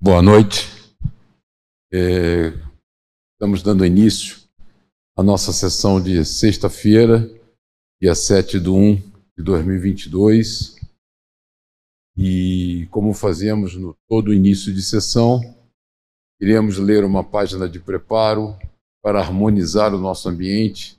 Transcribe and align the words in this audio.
Boa 0.00 0.22
noite. 0.22 0.68
É, 1.92 2.52
estamos 3.32 3.64
dando 3.64 3.84
início 3.84 4.38
à 5.16 5.24
nossa 5.24 5.52
sessão 5.52 6.00
de 6.00 6.24
sexta-feira, 6.24 7.28
dia 8.00 8.14
7 8.14 8.60
de 8.60 8.70
1 8.70 8.94
de 9.36 9.42
2022. 9.42 10.76
E 12.16 12.86
como 12.92 13.12
fazemos 13.12 13.74
no 13.74 13.92
todo 14.08 14.32
início 14.32 14.72
de 14.72 14.82
sessão, 14.82 15.40
iremos 16.40 16.78
ler 16.78 17.04
uma 17.04 17.24
página 17.24 17.68
de 17.68 17.80
preparo 17.80 18.56
para 19.02 19.18
harmonizar 19.18 19.92
o 19.92 19.98
nosso 19.98 20.28
ambiente 20.28 20.96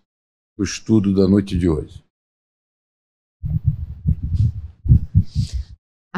do 0.58 0.64
estudo 0.66 1.16
da 1.16 1.26
noite 1.26 1.58
de 1.58 1.70
hoje. 1.70 2.04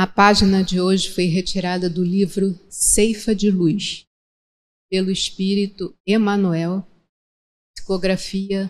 A 0.02 0.08
página 0.08 0.64
de 0.64 0.82
hoje 0.82 1.12
foi 1.12 1.26
retirada 1.26 1.88
do 1.88 2.04
livro 2.04 2.60
Ceifa 2.72 3.36
de 3.36 3.52
Luz, 3.52 4.04
pelo 4.90 5.12
espírito 5.12 5.96
Emanuel, 6.08 6.84
psicografia 7.76 8.68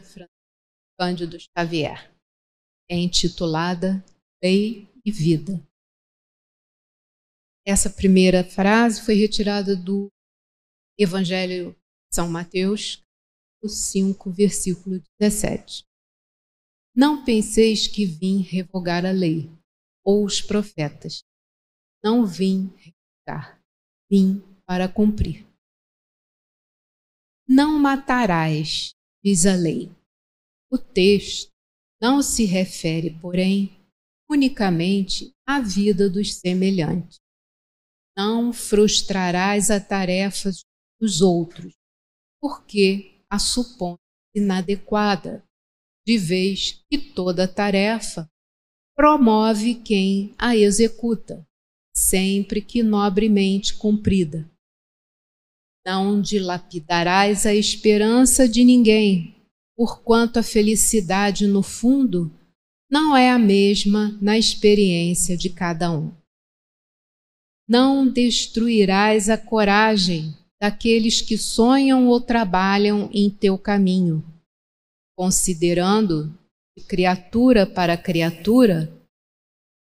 Cândido 0.99 1.37
Xavier. 1.39 2.13
É 2.89 2.97
intitulada 2.97 4.03
Lei 4.43 4.89
e 5.05 5.09
Vida. 5.09 5.65
Essa 7.65 7.89
primeira 7.89 8.43
frase 8.43 9.01
foi 9.01 9.15
retirada 9.15 9.73
do 9.73 10.11
Evangelho 10.99 11.71
de 11.71 12.13
São 12.13 12.29
Mateus, 12.29 13.01
5, 13.65 14.29
versículo 14.31 15.01
17. 15.17 15.85
Não 16.93 17.23
penseis 17.23 17.87
que 17.87 18.05
vim 18.05 18.41
revogar 18.41 19.05
a 19.05 19.11
lei 19.11 19.49
ou 20.03 20.25
os 20.25 20.41
profetas. 20.41 21.23
Não 22.03 22.25
vim 22.25 22.73
revogar, 22.77 23.61
vim 24.09 24.41
para 24.65 24.87
cumprir. 24.87 25.45
Não 27.47 27.77
matarás, 27.79 28.93
diz 29.23 29.45
a 29.45 29.55
lei. 29.55 29.91
O 30.71 30.77
texto 30.77 31.51
não 32.01 32.21
se 32.21 32.45
refere, 32.45 33.11
porém, 33.19 33.77
unicamente 34.29 35.33
à 35.45 35.59
vida 35.59 36.09
dos 36.09 36.35
semelhantes. 36.35 37.19
Não 38.17 38.51
frustrarás 38.53 39.69
a 39.69 39.79
tarefa 39.79 40.49
dos 40.99 41.21
outros, 41.21 41.73
porque 42.39 43.21
a 43.29 43.37
supõe 43.37 43.97
inadequada, 44.35 45.43
de 46.05 46.17
vez 46.17 46.83
que 46.89 46.97
toda 46.97 47.47
tarefa 47.47 48.29
promove 48.95 49.75
quem 49.75 50.33
a 50.37 50.55
executa, 50.55 51.45
sempre 51.95 52.61
que 52.61 52.83
nobremente 52.83 53.75
cumprida. 53.75 54.49
Não 55.85 56.21
dilapidarás 56.21 57.45
a 57.45 57.55
esperança 57.55 58.47
de 58.47 58.63
ninguém, 58.63 59.35
porquanto 59.75 60.37
a 60.37 60.43
felicidade, 60.43 61.47
no 61.47 61.63
fundo, 61.63 62.31
não 62.89 63.15
é 63.15 63.31
a 63.31 63.39
mesma 63.39 64.17
na 64.21 64.37
experiência 64.37 65.35
de 65.37 65.49
cada 65.49 65.91
um. 65.91 66.11
Não 67.67 68.07
destruirás 68.07 69.29
a 69.29 69.37
coragem 69.37 70.35
daqueles 70.61 71.21
que 71.21 71.37
sonham 71.37 72.07
ou 72.07 72.21
trabalham 72.21 73.09
em 73.11 73.29
teu 73.29 73.57
caminho, 73.57 74.23
considerando 75.17 76.27
de 76.27 76.40
criatura 76.81 77.65
para 77.65 77.97
criatura, 77.97 78.91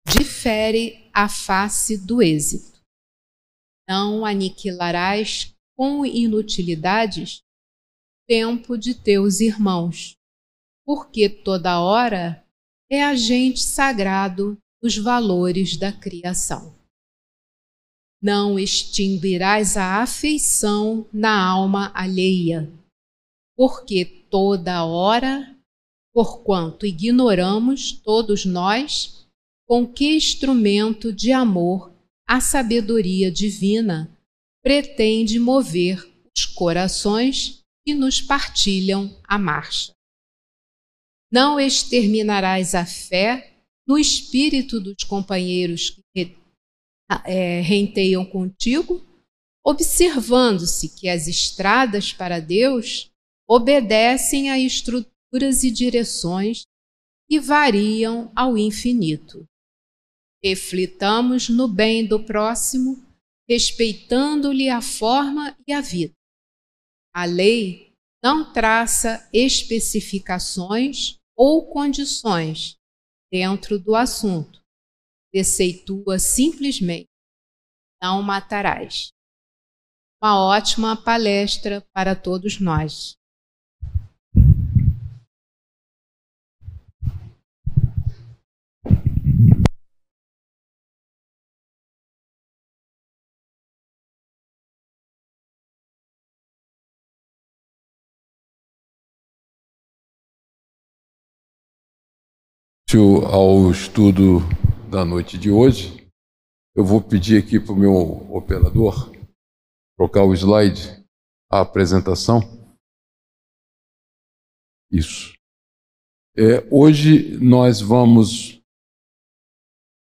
difere 0.07 1.09
a 1.13 1.27
face 1.29 1.97
do 1.97 2.21
êxito. 2.21 2.79
Não 3.87 4.25
aniquilarás 4.25 5.53
com 5.75 6.05
inutilidades 6.05 7.41
tempo 8.27 8.77
de 8.77 8.95
teus 8.95 9.39
irmãos, 9.39 10.15
porque 10.85 11.27
toda 11.27 11.81
hora 11.81 12.45
é 12.89 13.03
agente 13.03 13.61
sagrado 13.61 14.57
dos 14.81 14.97
valores 14.97 15.77
da 15.77 15.91
criação. 15.91 16.75
Não 18.21 18.59
extinguirás 18.59 19.75
a 19.75 20.01
afeição 20.01 21.07
na 21.11 21.43
alma 21.43 21.91
alheia, 21.93 22.71
porque 23.57 24.05
toda 24.05 24.85
hora 24.85 25.57
porquanto 26.13 26.85
ignoramos, 26.85 27.91
todos 27.91 28.45
nós, 28.45 29.27
com 29.67 29.87
que 29.87 30.15
instrumento 30.15 31.13
de 31.13 31.31
amor 31.31 31.93
a 32.27 32.41
sabedoria 32.41 33.31
divina 33.31 34.17
pretende 34.63 35.39
mover 35.39 36.05
os 36.35 36.45
corações 36.45 37.63
que 37.85 37.93
nos 37.93 38.21
partilham 38.21 39.19
a 39.23 39.37
marcha. 39.37 39.93
Não 41.31 41.59
exterminarás 41.59 42.75
a 42.75 42.85
fé 42.85 43.53
no 43.87 43.97
espírito 43.97 44.79
dos 44.79 45.03
companheiros 45.03 45.97
que 46.13 46.37
é, 47.25 47.61
renteiam 47.61 48.25
contigo, 48.25 49.05
observando-se 49.65 50.89
que 50.89 51.09
as 51.09 51.27
estradas 51.27 52.13
para 52.13 52.39
Deus 52.39 53.09
obedecem 53.47 54.49
à 54.49 54.59
estrutura 54.59 55.11
e 55.33 55.71
direções 55.71 56.63
que 57.29 57.39
variam 57.39 58.31
ao 58.35 58.57
infinito. 58.57 59.47
Reflitamos 60.43 61.47
no 61.47 61.67
bem 61.67 62.05
do 62.05 62.25
próximo, 62.25 63.01
respeitando-lhe 63.47 64.69
a 64.69 64.81
forma 64.81 65.57
e 65.67 65.71
a 65.71 65.79
vida. 65.79 66.13
A 67.13 67.25
lei 67.25 67.93
não 68.23 68.51
traça 68.51 69.29
especificações 69.33 71.17
ou 71.35 71.71
condições 71.71 72.75
dentro 73.31 73.79
do 73.79 73.95
assunto. 73.95 74.61
Deceitua 75.33 76.19
simplesmente: 76.19 77.09
não 78.01 78.21
matarás. 78.21 79.11
Uma 80.21 80.39
ótima 80.39 81.01
palestra 81.01 81.81
para 81.93 82.15
todos 82.15 82.59
nós. 82.59 83.15
Ao 102.97 103.71
estudo 103.71 104.39
da 104.89 105.05
noite 105.05 105.37
de 105.37 105.49
hoje, 105.49 106.05
eu 106.75 106.83
vou 106.83 107.01
pedir 107.01 107.41
aqui 107.41 107.57
para 107.57 107.71
o 107.71 107.77
meu 107.77 107.93
operador 108.35 109.09
trocar 109.97 110.25
o 110.25 110.33
slide, 110.33 111.01
a 111.49 111.61
apresentação. 111.61 112.41
Isso. 114.91 115.33
É, 116.35 116.67
hoje 116.69 117.37
nós 117.37 117.79
vamos 117.79 118.61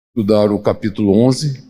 estudar 0.09 0.51
o 0.51 0.61
capítulo 0.61 1.17
11, 1.25 1.63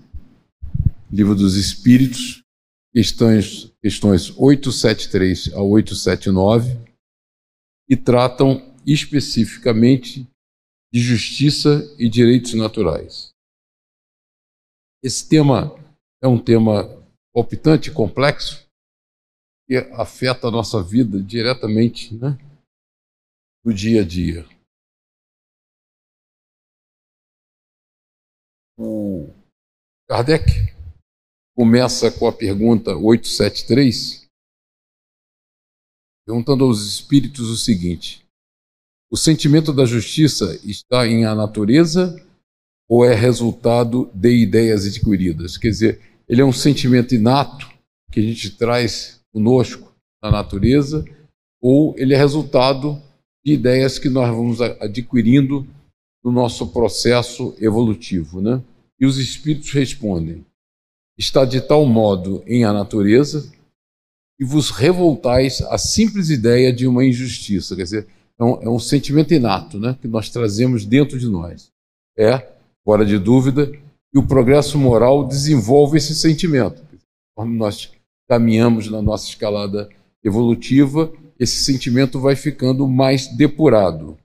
Livro 1.12 1.36
dos 1.36 1.56
Espíritos, 1.56 2.44
questões, 2.92 3.72
questões 3.84 4.32
873 4.36 5.54
a 5.54 5.62
879, 5.62 6.76
e 7.88 7.96
tratam 7.96 8.74
especificamente 8.84 10.28
de 10.94 11.00
justiça 11.00 11.82
e 11.98 12.08
direitos 12.08 12.54
naturais. 12.54 13.34
Esse 15.04 15.28
tema 15.28 15.74
é 16.22 16.28
um 16.28 16.42
tema 16.42 16.84
palpitante 17.34 17.92
complexo 17.92 18.70
que 19.68 19.78
afeta 19.94 20.48
a 20.48 20.52
nossa 20.52 20.84
vida 20.84 21.20
diretamente, 21.20 22.14
né? 22.14 22.38
No 23.66 23.74
dia 23.74 24.02
a 24.02 24.06
dia. 24.06 24.46
O 28.78 29.34
Kardec 30.08 30.46
começa 31.56 32.12
com 32.12 32.28
a 32.28 32.34
pergunta 32.34 32.96
873, 32.96 34.28
perguntando 36.26 36.66
aos 36.66 36.82
espíritos 36.82 37.50
o 37.50 37.58
seguinte: 37.58 38.23
o 39.14 39.16
sentimento 39.16 39.72
da 39.72 39.86
justiça 39.86 40.60
está 40.64 41.08
em 41.08 41.24
a 41.24 41.36
natureza 41.36 42.20
ou 42.90 43.06
é 43.06 43.14
resultado 43.14 44.10
de 44.12 44.32
ideias 44.32 44.88
adquiridas? 44.88 45.56
Quer 45.56 45.70
dizer, 45.70 46.02
ele 46.28 46.42
é 46.42 46.46
um 46.46 46.52
sentimento 46.52 47.14
inato 47.14 47.70
que 48.12 48.20
a 48.20 48.24
gente 48.24 48.50
traz 48.58 49.22
conosco 49.32 49.94
na 50.20 50.32
natureza 50.32 51.06
ou 51.62 51.94
ele 51.96 52.16
é 52.16 52.18
resultado 52.18 53.00
de 53.46 53.54
ideias 53.54 54.00
que 54.00 54.10
nós 54.10 54.36
vamos 54.36 54.60
adquirindo 54.60 55.68
no 56.26 56.32
nosso 56.32 56.66
processo 56.70 57.56
evolutivo, 57.62 58.42
né? 58.42 58.64
E 59.00 59.06
os 59.06 59.20
espíritos 59.20 59.70
respondem: 59.74 60.44
está 61.20 61.46
de 61.46 61.62
tal 61.62 61.86
modo 61.86 62.44
em 62.48 62.64
a 62.64 62.74
natureza 62.74 63.48
que 64.40 64.44
vos 64.44 64.72
revoltais 64.72 65.62
à 65.62 65.78
simples 65.78 66.32
ideia 66.32 66.74
de 66.74 66.88
uma 66.88 67.06
injustiça. 67.06 67.76
Quer 67.76 67.84
dizer, 67.84 68.08
é 68.40 68.44
um, 68.44 68.62
é 68.64 68.70
um 68.70 68.80
sentimento 68.80 69.34
inato 69.34 69.80
né, 69.80 69.98
que 70.02 70.08
nós 70.08 70.30
trazemos 70.30 70.86
dentro 70.86 71.20
de 71.20 71.28
nós. 71.28 71.72
É, 72.18 72.54
fora 72.84 73.06
de 73.06 73.18
dúvida, 73.18 73.68
que 73.68 74.20
o 74.20 74.28
progresso 74.28 74.78
moral 74.78 75.26
desenvolve 75.28 75.98
esse 75.98 76.16
sentimento. 76.16 76.84
Quando 77.36 77.52
nós 77.52 77.92
caminhamos 78.28 78.90
na 78.90 79.02
nossa 79.02 79.28
escalada 79.28 79.90
evolutiva, 80.24 81.12
esse 81.40 81.64
sentimento 81.64 82.20
vai 82.20 82.36
ficando 82.36 82.88
mais 82.88 83.28
depurado. 83.28 84.18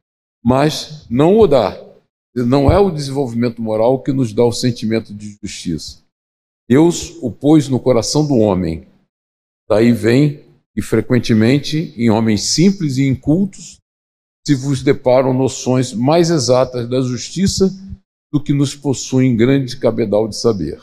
Mas 0.44 1.06
não 1.08 1.38
o 1.38 1.46
dá. 1.46 1.82
Não 2.34 2.70
é 2.70 2.78
o 2.78 2.90
desenvolvimento 2.90 3.60
moral 3.60 4.02
que 4.02 4.12
nos 4.12 4.32
dá 4.32 4.44
o 4.44 4.52
sentimento 4.52 5.14
de 5.14 5.38
justiça. 5.42 6.02
Deus 6.68 7.16
o 7.22 7.30
pôs 7.30 7.68
no 7.68 7.80
coração 7.80 8.26
do 8.26 8.36
homem. 8.36 8.86
Daí 9.68 9.92
vem 9.92 10.44
e 10.76 10.82
frequentemente 10.82 11.94
em 11.96 12.10
homens 12.10 12.42
simples 12.42 12.98
e 12.98 13.08
incultos 13.08 13.78
se 14.48 14.54
vos 14.54 14.82
deparam 14.82 15.34
noções 15.34 15.92
mais 15.92 16.30
exatas 16.30 16.88
da 16.88 17.02
justiça 17.02 17.70
do 18.32 18.42
que 18.42 18.54
nos 18.54 18.74
possuem 18.74 19.36
grande 19.36 19.76
cabedal 19.76 20.26
de 20.26 20.36
saber. 20.36 20.80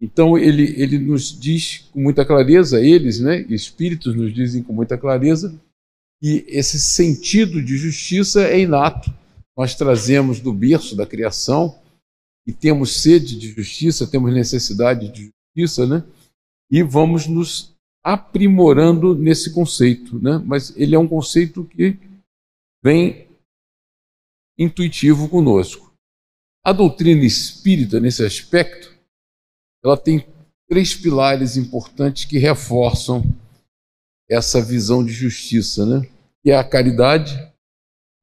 Então 0.00 0.38
ele, 0.38 0.80
ele 0.80 0.96
nos 0.96 1.36
diz 1.36 1.88
com 1.92 2.00
muita 2.00 2.24
clareza, 2.24 2.80
eles, 2.80 3.18
né, 3.18 3.44
espíritos 3.48 4.14
nos 4.14 4.32
dizem 4.32 4.62
com 4.62 4.72
muita 4.72 4.96
clareza, 4.96 5.60
que 6.22 6.44
esse 6.46 6.78
sentido 6.78 7.60
de 7.60 7.76
justiça 7.76 8.44
é 8.44 8.60
inato. 8.60 9.12
Nós 9.58 9.74
trazemos 9.74 10.38
do 10.38 10.52
berço 10.52 10.94
da 10.94 11.04
criação 11.04 11.80
e 12.46 12.52
temos 12.52 13.02
sede 13.02 13.36
de 13.36 13.48
justiça, 13.48 14.06
temos 14.06 14.32
necessidade 14.32 15.08
de 15.08 15.32
justiça, 15.56 15.84
né? 15.84 16.04
E 16.70 16.80
vamos 16.80 17.26
nos 17.26 17.74
aprimorando 18.04 19.16
nesse 19.16 19.52
conceito, 19.52 20.22
né? 20.22 20.40
Mas 20.46 20.72
ele 20.76 20.94
é 20.94 20.98
um 20.98 21.08
conceito 21.08 21.64
que 21.64 21.98
vem 22.82 23.28
intuitivo 24.58 25.28
conosco. 25.28 25.92
A 26.64 26.72
doutrina 26.72 27.24
espírita 27.24 27.98
nesse 27.98 28.24
aspecto 28.24 28.94
ela 29.82 29.96
tem 29.96 30.26
três 30.68 30.94
pilares 30.94 31.56
importantes 31.56 32.24
que 32.26 32.38
reforçam 32.38 33.22
essa 34.30 34.62
visão 34.62 35.04
de 35.04 35.12
justiça, 35.12 35.84
né? 35.84 36.08
Que 36.42 36.50
é 36.50 36.56
a 36.56 36.62
caridade, 36.62 37.34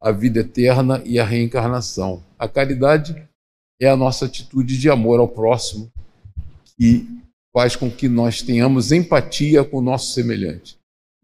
a 0.02 0.12
vida 0.12 0.40
eterna 0.40 1.02
e 1.06 1.20
a 1.20 1.26
reencarnação. 1.26 2.24
A 2.38 2.48
caridade 2.48 3.28
é 3.82 3.90
a 3.90 3.98
nossa 3.98 4.26
atitude 4.26 4.78
de 4.78 4.90
amor 4.90 5.20
ao 5.20 5.28
próximo, 5.28 5.92
que 6.78 7.06
faz 7.54 7.76
com 7.76 7.90
que 7.92 8.08
nós 8.08 8.42
tenhamos 8.42 8.92
empatia 8.92 9.64
com 9.64 9.78
o 9.78 9.82
nosso 9.82 10.14
semelhante, 10.14 10.77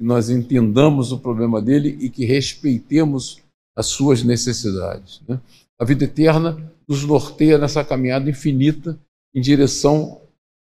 que 0.04 0.08
nós 0.08 0.30
entendamos 0.30 1.14
o 1.14 1.18
problema 1.18 1.62
dele 1.62 1.98
e 2.02 2.10
que 2.10 2.26
respeitemos 2.26 3.42
as 3.74 3.86
suas 3.86 4.22
necessidades. 4.22 5.22
Né? 5.26 5.40
A 5.80 5.86
vida 5.86 6.04
eterna 6.04 6.58
nos 6.86 7.06
norteia 7.06 7.58
nessa 7.58 7.86
caminhada 7.86 8.30
infinita 8.30 9.00
em 9.34 9.40
direção 9.40 10.20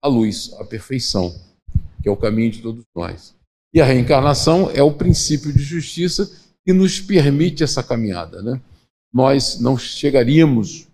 a 0.03 0.07
luz, 0.07 0.51
a 0.59 0.65
perfeição, 0.65 1.39
que 2.01 2.09
é 2.09 2.11
o 2.11 2.17
caminho 2.17 2.49
de 2.49 2.63
todos 2.63 2.83
nós. 2.95 3.35
E 3.71 3.79
a 3.79 3.85
reencarnação 3.85 4.71
é 4.71 4.81
o 4.81 4.91
princípio 4.91 5.53
de 5.53 5.61
justiça 5.61 6.27
que 6.65 6.73
nos 6.73 6.99
permite 6.99 7.63
essa 7.63 7.83
caminhada. 7.83 8.41
Né? 8.41 8.59
Nós 9.13 9.59
não 9.59 9.77
chegaríamos 9.77 10.87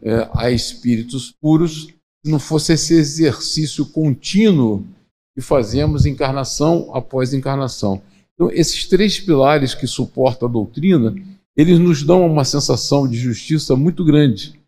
é, 0.00 0.30
a 0.32 0.52
espíritos 0.52 1.34
puros 1.40 1.88
se 2.24 2.30
não 2.30 2.38
fosse 2.38 2.74
esse 2.74 2.94
exercício 2.94 3.84
contínuo 3.86 4.86
que 5.34 5.40
fazemos 5.40 6.06
encarnação 6.06 6.90
após 6.94 7.32
encarnação. 7.32 8.02
Então, 8.34 8.50
esses 8.50 8.86
três 8.86 9.20
pilares 9.20 9.74
que 9.74 9.86
suportam 9.86 10.48
a 10.48 10.52
doutrina, 10.52 11.14
eles 11.56 11.78
nos 11.78 12.02
dão 12.02 12.26
uma 12.26 12.44
sensação 12.44 13.06
de 13.06 13.16
justiça 13.16 13.76
muito 13.76 14.04
grande. 14.04 14.60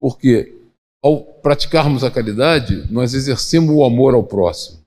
Porque 0.00 0.56
ao 1.02 1.22
praticarmos 1.22 2.04
a 2.04 2.10
caridade, 2.10 2.86
nós 2.92 3.14
exercemos 3.14 3.74
o 3.74 3.84
amor 3.84 4.14
ao 4.14 4.22
próximo. 4.22 4.80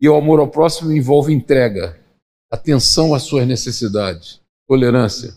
E 0.00 0.08
o 0.08 0.16
amor 0.16 0.40
ao 0.40 0.48
próximo 0.48 0.92
envolve 0.92 1.32
entrega, 1.32 1.98
atenção 2.50 3.14
às 3.14 3.22
suas 3.22 3.46
necessidades, 3.46 4.40
tolerância. 4.66 5.34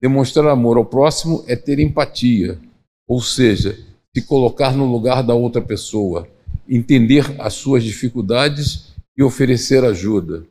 Demonstrar 0.00 0.48
amor 0.48 0.76
ao 0.76 0.84
próximo 0.84 1.44
é 1.46 1.54
ter 1.54 1.78
empatia, 1.78 2.58
ou 3.06 3.20
seja, 3.20 3.78
se 4.14 4.22
colocar 4.22 4.76
no 4.76 4.90
lugar 4.90 5.22
da 5.22 5.34
outra 5.34 5.60
pessoa, 5.60 6.28
entender 6.70 7.34
as 7.40 7.54
suas 7.54 7.82
dificuldades 7.82 8.94
e 9.16 9.22
oferecer 9.24 9.84
ajuda. 9.84 10.46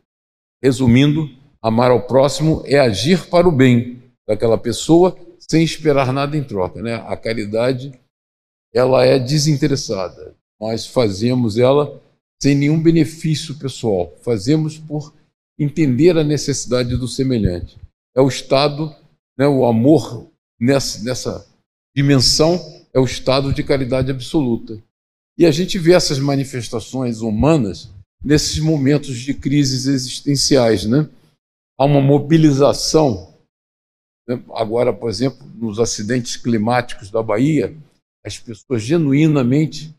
Resumindo, 0.61 1.29
amar 1.61 1.91
ao 1.91 2.05
próximo 2.05 2.61
é 2.65 2.77
agir 2.77 3.27
para 3.29 3.47
o 3.47 3.51
bem 3.51 4.03
daquela 4.27 4.57
pessoa 4.57 5.17
sem 5.39 5.63
esperar 5.63 6.11
nada 6.11 6.35
em 6.35 6.43
troca. 6.43 6.81
Né? 6.81 6.95
A 7.07 7.15
caridade 7.15 7.93
ela 8.73 9.05
é 9.05 9.17
desinteressada. 9.17 10.35
Nós 10.59 10.85
fazemos 10.85 11.57
ela 11.57 11.99
sem 12.41 12.53
nenhum 12.53 12.81
benefício 12.81 13.55
pessoal. 13.57 14.13
Fazemos 14.21 14.77
por 14.77 15.13
entender 15.57 16.17
a 16.17 16.23
necessidade 16.23 16.95
do 16.97 17.07
semelhante. 17.07 17.77
É 18.15 18.21
o 18.21 18.27
estado, 18.27 18.93
né, 19.37 19.47
o 19.47 19.65
amor 19.65 20.29
nessa, 20.59 21.03
nessa 21.03 21.47
dimensão 21.95 22.59
é 22.93 22.99
o 22.99 23.05
estado 23.05 23.53
de 23.53 23.63
caridade 23.63 24.11
absoluta. 24.11 24.81
E 25.39 25.45
a 25.45 25.51
gente 25.51 25.79
vê 25.79 25.93
essas 25.93 26.19
manifestações 26.19 27.21
humanas 27.21 27.89
nesses 28.21 28.59
momentos 28.59 29.17
de 29.17 29.33
crises 29.33 29.85
existenciais, 29.85 30.83
né? 30.83 31.09
Há 31.79 31.85
uma 31.85 32.01
mobilização. 32.01 33.33
Né? 34.27 34.43
Agora, 34.53 34.91
por 34.91 35.09
exemplo, 35.09 35.47
nos 35.55 35.79
acidentes 35.79 36.35
climáticos 36.35 37.09
da 37.09 37.23
Bahia, 37.23 37.73
as 38.25 38.37
pessoas 38.37 38.83
genuinamente 38.83 39.95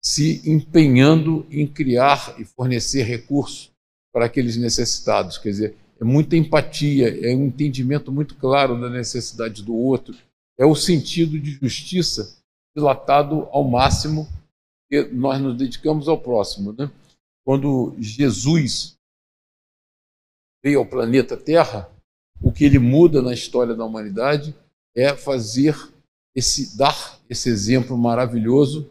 se 0.00 0.40
empenhando 0.48 1.44
em 1.50 1.66
criar 1.66 2.36
e 2.38 2.44
fornecer 2.44 3.02
recursos 3.02 3.72
para 4.14 4.26
aqueles 4.26 4.56
necessitados. 4.56 5.36
Quer 5.36 5.48
dizer, 5.50 5.76
é 6.00 6.04
muita 6.04 6.36
empatia, 6.36 7.08
é 7.28 7.34
um 7.34 7.46
entendimento 7.46 8.12
muito 8.12 8.36
claro 8.36 8.80
da 8.80 8.88
necessidade 8.88 9.64
do 9.64 9.74
outro, 9.74 10.16
é 10.56 10.64
o 10.64 10.76
sentido 10.76 11.40
de 11.40 11.58
justiça 11.60 12.38
dilatado 12.76 13.48
ao 13.50 13.68
máximo 13.68 14.28
que 14.90 15.04
nós 15.04 15.40
nos 15.40 15.56
dedicamos 15.56 16.08
ao 16.08 16.20
próximo. 16.20 16.72
Né? 16.72 16.90
Quando 17.46 17.94
Jesus 17.98 18.96
veio 20.62 20.80
ao 20.80 20.86
planeta 20.86 21.36
Terra, 21.36 21.88
o 22.42 22.50
que 22.50 22.64
ele 22.64 22.78
muda 22.78 23.22
na 23.22 23.32
história 23.32 23.74
da 23.74 23.84
humanidade 23.84 24.54
é 24.96 25.14
fazer 25.14 25.76
esse 26.34 26.76
dar 26.76 27.20
esse 27.28 27.48
exemplo 27.48 27.96
maravilhoso 27.96 28.90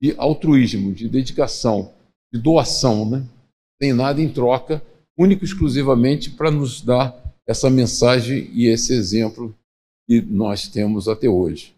de 0.00 0.14
altruísmo, 0.16 0.92
de 0.92 1.08
dedicação, 1.08 1.92
de 2.32 2.40
doação, 2.40 3.08
né? 3.08 3.26
Sem 3.82 3.92
nada 3.92 4.20
em 4.20 4.32
troca, 4.32 4.82
único 5.18 5.44
e 5.44 5.46
exclusivamente 5.46 6.30
para 6.30 6.50
nos 6.50 6.80
dar 6.80 7.14
essa 7.46 7.68
mensagem 7.68 8.48
e 8.52 8.66
esse 8.66 8.92
exemplo 8.92 9.54
que 10.08 10.20
nós 10.20 10.68
temos 10.68 11.08
até 11.08 11.28
hoje. 11.28 11.74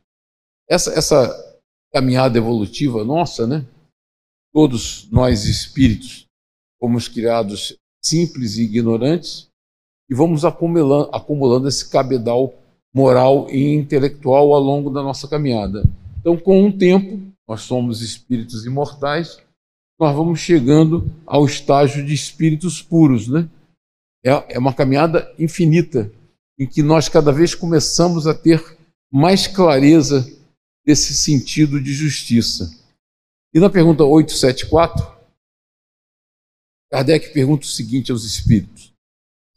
Essa, 0.68 0.92
essa 0.92 1.51
caminhada 1.92 2.38
evolutiva 2.38 3.04
nossa, 3.04 3.46
né? 3.46 3.66
Todos 4.52 5.08
nós 5.10 5.44
espíritos 5.44 6.26
fomos 6.80 7.08
criados 7.08 7.76
simples 8.02 8.56
e 8.56 8.64
ignorantes 8.64 9.48
e 10.10 10.14
vamos 10.14 10.44
acumulando, 10.44 11.10
acumulando 11.12 11.68
esse 11.68 11.88
cabedal 11.88 12.54
moral 12.94 13.48
e 13.50 13.74
intelectual 13.74 14.52
ao 14.52 14.60
longo 14.60 14.90
da 14.90 15.02
nossa 15.02 15.28
caminhada. 15.28 15.84
Então, 16.20 16.36
com 16.36 16.66
o 16.66 16.76
tempo, 16.76 17.20
nós 17.48 17.62
somos 17.62 18.02
espíritos 18.02 18.66
imortais, 18.66 19.38
nós 19.98 20.14
vamos 20.14 20.40
chegando 20.40 21.10
ao 21.26 21.44
estágio 21.44 22.04
de 22.04 22.12
espíritos 22.12 22.82
puros, 22.82 23.28
né? 23.28 23.48
É, 24.24 24.54
é 24.54 24.58
uma 24.58 24.74
caminhada 24.74 25.32
infinita, 25.38 26.12
em 26.58 26.66
que 26.66 26.82
nós 26.82 27.08
cada 27.08 27.32
vez 27.32 27.54
começamos 27.54 28.26
a 28.26 28.34
ter 28.34 28.78
mais 29.10 29.46
clareza 29.46 30.26
desse 30.84 31.14
sentido 31.14 31.80
de 31.80 31.92
justiça. 31.92 32.70
E 33.54 33.60
na 33.60 33.70
pergunta 33.70 34.04
874, 34.04 35.06
Kardec 36.90 37.32
pergunta 37.32 37.64
o 37.64 37.68
seguinte 37.68 38.10
aos 38.10 38.24
espíritos: 38.24 38.92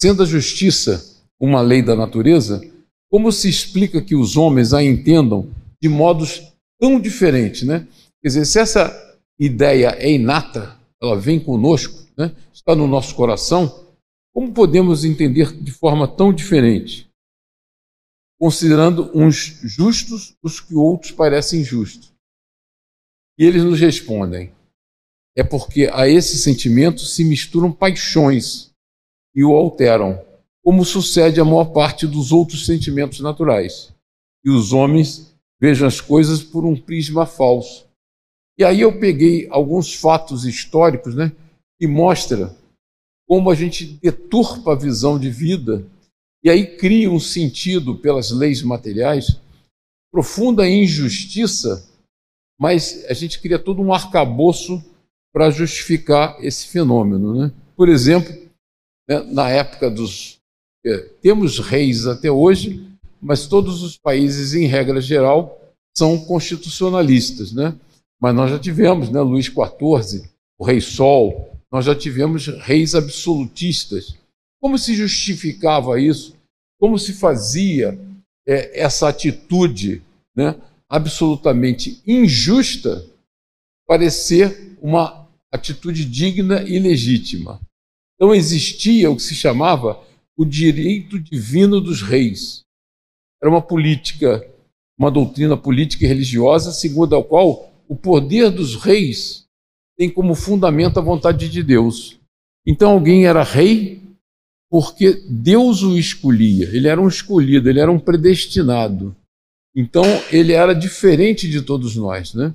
Sendo 0.02 0.24
a 0.24 0.26
justiça 0.26 1.04
uma 1.40 1.62
lei 1.62 1.82
da 1.82 1.96
natureza, 1.96 2.62
como 3.10 3.32
se 3.32 3.50
explica 3.50 4.02
que 4.02 4.16
os 4.16 4.38
homens 4.38 4.74
a 4.74 4.84
entendam 4.84 5.50
de 5.82 5.90
modos 5.90 6.52
tão 6.80 7.00
diferentes, 7.00 7.64
né? 7.64 7.88
Quer 8.22 8.30
dizer, 8.30 8.46
se 8.46 8.60
essa 8.60 9.18
ideia 9.40 9.96
é 10.00 10.12
inata, 10.12 10.80
ela 11.02 11.18
vem 11.18 11.40
conosco, 11.40 12.06
né? 12.18 12.36
está 12.54 12.76
no 12.76 12.88
nosso 12.88 13.14
coração, 13.16 13.86
como 14.34 14.52
podemos 14.54 15.06
entender 15.06 15.52
de 15.54 15.72
forma 15.72 16.08
tão 16.08 16.34
diferente? 16.34 17.08
Considerando 18.40 19.12
uns 19.14 19.60
justos 19.64 20.36
os 20.44 20.60
que 20.60 20.76
outros 20.76 21.12
parecem 21.12 21.62
injustos. 21.62 22.14
E 23.38 23.46
eles 23.46 23.64
nos 23.64 23.80
respondem: 23.80 24.54
é 25.36 25.44
porque 25.44 25.90
a 25.92 26.08
esse 26.08 26.38
sentimento 26.38 27.02
se 27.02 27.24
misturam 27.24 27.72
paixões 27.72 28.72
e 29.36 29.44
o 29.44 29.54
alteram, 29.54 30.24
como 30.64 30.86
sucede 30.86 31.40
a 31.42 31.46
maior 31.46 31.66
parte 31.66 32.08
dos 32.08 32.32
outros 32.32 32.66
sentimentos 32.66 33.20
naturais. 33.20 33.94
E 34.44 34.50
os 34.50 34.72
homens 34.72 35.36
vejam 35.60 35.88
as 35.88 36.00
coisas 36.00 36.42
por 36.42 36.66
um 36.66 36.76
prisma 36.80 37.26
falso. 37.26 37.86
E 38.58 38.64
aí 38.64 38.82
eu 38.82 38.98
peguei 39.00 39.48
alguns 39.50 39.94
fatos 39.94 40.46
históricos, 40.46 41.14
né, 41.14 41.32
que 41.78 41.88
mostra 41.88 42.56
como 43.28 43.50
a 43.50 43.56
gente 43.56 43.86
deturpa 44.02 44.74
a 44.74 44.78
visão 44.78 45.20
de 45.20 45.30
vida 45.30 45.86
e 46.46 46.50
aí 46.50 46.78
cria 46.78 47.10
um 47.10 47.20
sentido 47.20 47.96
pelas 47.96 48.30
leis 48.30 48.62
materiais, 48.62 49.42
profunda 50.12 50.70
injustiça, 50.70 51.90
mas 52.60 53.04
a 53.10 53.14
gente 53.14 53.42
cria 53.42 53.58
todo 53.58 53.82
um 53.82 53.92
arcabouço 53.92 54.80
para 55.34 55.50
justificar 55.50 56.38
esse 56.40 56.68
fenômeno. 56.68 57.34
Né? 57.34 57.52
Por 57.76 57.90
exemplo, 57.90 58.32
né, 59.10 59.22
na 59.24 59.50
época 59.50 59.90
dos. 59.90 60.38
É, 60.86 60.98
temos 61.20 61.58
reis 61.58 62.06
até 62.06 62.30
hoje, 62.30 62.88
mas 63.20 63.48
todos 63.48 63.82
os 63.82 63.98
países, 63.98 64.54
em 64.54 64.68
regra 64.68 65.02
geral, 65.02 65.60
são 65.98 66.16
constitucionalistas. 66.26 67.52
Né? 67.52 67.76
Mas 68.22 68.36
nós 68.36 68.52
já 68.52 68.60
tivemos 68.60 69.10
né, 69.10 69.20
Luís 69.20 69.48
XIV, 69.48 70.30
o 70.60 70.64
Rei 70.64 70.80
Sol, 70.80 71.58
nós 71.72 71.86
já 71.86 71.96
tivemos 71.96 72.46
reis 72.48 72.94
absolutistas. 72.94 74.16
Como 74.66 74.80
se 74.80 74.96
justificava 74.96 76.02
isso? 76.02 76.36
Como 76.80 76.98
se 76.98 77.14
fazia 77.14 78.00
é, 78.48 78.82
essa 78.82 79.08
atitude 79.08 80.02
né, 80.36 80.60
absolutamente 80.90 82.02
injusta 82.08 83.06
parecer 83.88 84.76
uma 84.82 85.30
atitude 85.54 86.04
digna 86.04 86.64
e 86.64 86.80
legítima. 86.80 87.62
Então 88.16 88.34
existia 88.34 89.12
o 89.12 89.16
que 89.16 89.22
se 89.22 89.36
chamava 89.36 90.04
o 90.36 90.44
direito 90.44 91.20
divino 91.20 91.80
dos 91.80 92.02
reis. 92.02 92.62
Era 93.40 93.52
uma 93.52 93.62
política, 93.62 94.52
uma 94.98 95.12
doutrina 95.12 95.56
política 95.56 96.06
e 96.06 96.08
religiosa 96.08 96.72
segundo 96.72 97.16
a 97.16 97.24
qual 97.24 97.72
o 97.88 97.96
poder 97.96 98.50
dos 98.50 98.76
reis 98.78 99.46
tem 99.96 100.10
como 100.10 100.34
fundamento 100.34 100.98
a 100.98 101.04
vontade 101.04 101.50
de 101.50 101.62
Deus. 101.62 102.20
Então 102.66 102.90
alguém 102.90 103.28
era 103.28 103.44
rei 103.44 104.04
porque 104.70 105.24
Deus 105.30 105.84
o 105.84 105.98
escolhia, 105.98 106.70
ele 106.74 106.88
era 106.88 107.02
um 107.02 107.08
escolhido, 107.08 107.70
ele 107.70 107.80
era 107.80 107.92
um 107.92 108.00
predestinado. 108.00 109.16
Então 109.76 110.06
ele 110.32 110.54
era 110.54 110.74
diferente 110.74 111.50
de 111.50 111.62
todos 111.62 111.96
nós, 111.96 112.34
né? 112.34 112.54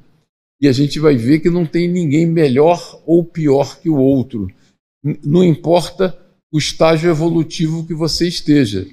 e 0.60 0.68
a 0.68 0.72
gente 0.72 1.00
vai 1.00 1.16
ver 1.16 1.40
que 1.40 1.48
não 1.48 1.64
tem 1.64 1.88
ninguém 1.88 2.26
melhor 2.26 3.02
ou 3.06 3.24
pior 3.24 3.80
que 3.80 3.88
o 3.88 3.96
outro. 3.96 4.48
Não 5.24 5.42
importa 5.42 6.18
o 6.52 6.58
estágio 6.58 7.10
evolutivo 7.10 7.86
que 7.86 7.94
você 7.94 8.28
esteja. 8.28 8.86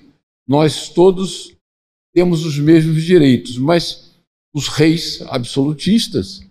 Nós 0.48 0.88
todos 0.88 1.54
temos 2.16 2.46
os 2.46 2.58
mesmos 2.58 3.04
direitos, 3.04 3.58
mas 3.58 4.16
os 4.56 4.70
reis 4.70 5.22
absolutistas 5.24 6.42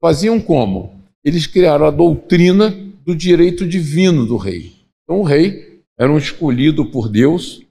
faziam 0.00 0.40
como? 0.40 0.98
Eles 1.22 1.46
criaram 1.46 1.84
a 1.84 1.90
doutrina 1.90 2.70
do 3.04 3.14
direito 3.14 3.66
divino 3.66 4.24
do 4.24 4.36
rei. 4.36 4.72
Então, 5.04 5.20
o 5.20 5.24
rei 5.24 5.71
era 5.98 6.10
um 6.10 6.18
escolhido 6.18 6.90
por 6.90 7.08
Deus, 7.08 7.62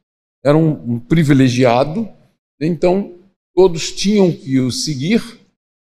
era 0.44 0.58
um, 0.58 1.00
privilegiado, 1.00 2.10
então 2.60 3.14
todos 3.54 3.92
tinham 3.92 4.32
que 4.32 4.60
o 4.60 4.72
seguir, 4.72 5.22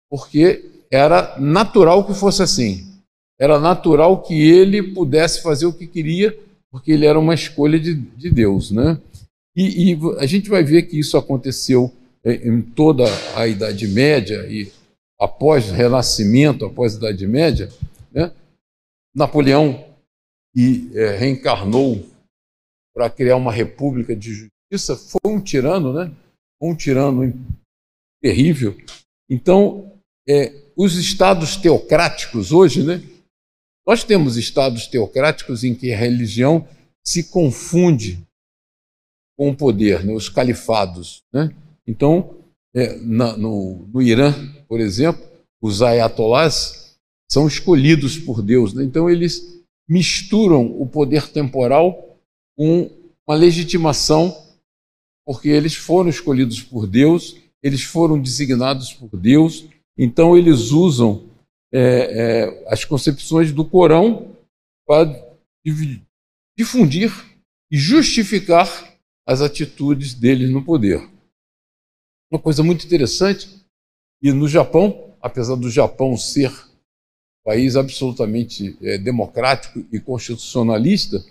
porque 0.09 0.85
era 0.91 1.37
natural 1.39 2.05
que 2.05 2.13
fosse 2.13 2.41
assim. 2.41 2.87
Era 3.39 3.59
natural 3.59 4.21
que 4.21 4.33
ele 4.33 4.93
pudesse 4.93 5.41
fazer 5.41 5.65
o 5.65 5.73
que 5.73 5.87
queria, 5.87 6.37
porque 6.69 6.91
ele 6.91 7.05
era 7.05 7.19
uma 7.19 7.33
escolha 7.33 7.79
de, 7.79 7.95
de 7.95 8.29
Deus. 8.29 8.71
Né? 8.71 8.99
E, 9.55 9.93
e, 9.93 9.99
a 10.17 10.25
gente 10.25 10.49
vai 10.49 10.63
ver 10.63 10.83
que 10.83 10.99
isso 10.99 11.17
aconteceu 11.17 11.91
em 12.23 12.61
toda 12.61 13.05
a 13.35 13.47
Idade 13.47 13.87
Média 13.87 14.45
e 14.47 14.71
após 15.19 15.69
o 15.69 15.73
Renascimento, 15.73 16.65
após 16.65 16.95
a 16.95 16.97
Idade 16.97 17.27
Média. 17.27 17.69
Né? 18.11 18.31
Napoleão 19.15 19.85
e 20.55 20.91
é, 20.93 21.17
reencarnou 21.17 22.05
para 22.93 23.09
criar 23.09 23.37
uma 23.37 23.51
república 23.51 24.15
de 24.15 24.33
justiça, 24.33 24.95
foi 24.95 25.31
um 25.31 25.39
tirano, 25.39 25.93
né? 25.93 26.11
Um 26.61 26.75
tirano 26.75 27.33
terrível. 28.21 28.77
Então, 29.29 29.99
é, 30.27 30.53
os 30.75 30.95
estados 30.95 31.55
teocráticos 31.55 32.51
hoje, 32.51 32.83
né? 32.83 33.01
Nós 33.85 34.03
temos 34.03 34.37
estados 34.37 34.87
teocráticos 34.87 35.63
em 35.63 35.73
que 35.73 35.91
a 35.91 35.97
religião 35.97 36.67
se 37.03 37.23
confunde 37.23 38.21
com 39.37 39.49
o 39.49 39.55
poder, 39.55 40.05
né? 40.05 40.13
os 40.13 40.29
califados. 40.29 41.23
Né? 41.33 41.53
Então, 41.87 42.37
é, 42.75 42.95
na, 42.97 43.35
no, 43.35 43.87
no, 43.91 44.01
Irã, 44.01 44.33
por 44.67 44.79
exemplo, 44.79 45.21
os 45.59 45.81
ayatollahs 45.81 46.95
são 47.29 47.47
escolhidos 47.47 48.17
por 48.19 48.41
Deus. 48.41 48.73
Né? 48.73 48.83
Então, 48.83 49.09
eles 49.09 49.61
misturam 49.89 50.65
o 50.79 50.85
poder 50.85 51.27
temporal 51.29 52.10
com 52.61 52.91
uma 53.27 53.35
legitimação, 53.35 54.37
porque 55.25 55.49
eles 55.49 55.73
foram 55.73 56.11
escolhidos 56.11 56.61
por 56.61 56.85
Deus, 56.85 57.35
eles 57.63 57.81
foram 57.81 58.21
designados 58.21 58.93
por 58.93 59.09
Deus, 59.17 59.65
então, 59.97 60.37
eles 60.37 60.69
usam 60.69 61.27
é, 61.73 61.79
é, 61.81 62.71
as 62.71 62.85
concepções 62.85 63.51
do 63.51 63.65
Corão 63.65 64.35
para 64.85 65.05
difundir 66.55 67.11
e 67.71 67.77
justificar 67.77 68.95
as 69.27 69.41
atitudes 69.41 70.13
deles 70.13 70.51
no 70.51 70.63
poder. 70.63 71.01
Uma 72.31 72.39
coisa 72.39 72.61
muito 72.61 72.85
interessante, 72.85 73.49
e 74.21 74.31
no 74.31 74.47
Japão, 74.47 75.15
apesar 75.19 75.55
do 75.55 75.69
Japão 75.71 76.15
ser 76.15 76.51
um 76.51 77.43
país 77.43 77.75
absolutamente 77.75 78.77
é, 78.83 78.99
democrático 78.99 79.83
e 79.91 79.99
constitucionalista, 79.99 81.25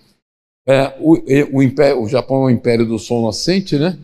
é, 0.67 0.97
o, 1.01 1.59
o, 1.59 1.63
império, 1.63 2.03
o 2.03 2.09
Japão 2.09 2.43
é 2.43 2.47
o 2.47 2.51
império 2.51 2.87
do 2.87 2.99
sol 2.99 3.27
nascente, 3.27 3.79
né? 3.79 3.99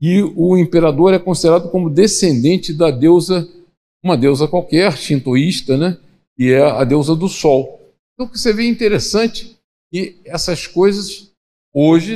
E 0.00 0.22
o 0.36 0.56
imperador 0.56 1.14
é 1.14 1.18
considerado 1.18 1.70
como 1.70 1.88
descendente 1.88 2.72
da 2.72 2.90
deusa 2.90 3.48
uma 4.02 4.18
deusa 4.18 4.46
qualquer, 4.46 4.94
shintoísta, 4.98 5.78
né? 5.78 5.96
e 6.38 6.50
é 6.50 6.62
a 6.62 6.84
deusa 6.84 7.16
do 7.16 7.28
sol. 7.28 7.80
Então, 8.12 8.26
o 8.26 8.30
que 8.30 8.38
você 8.38 8.52
vê 8.52 8.68
interessante 8.68 9.58
que 9.90 10.20
essas 10.24 10.66
coisas, 10.66 11.32
hoje, 11.72 12.14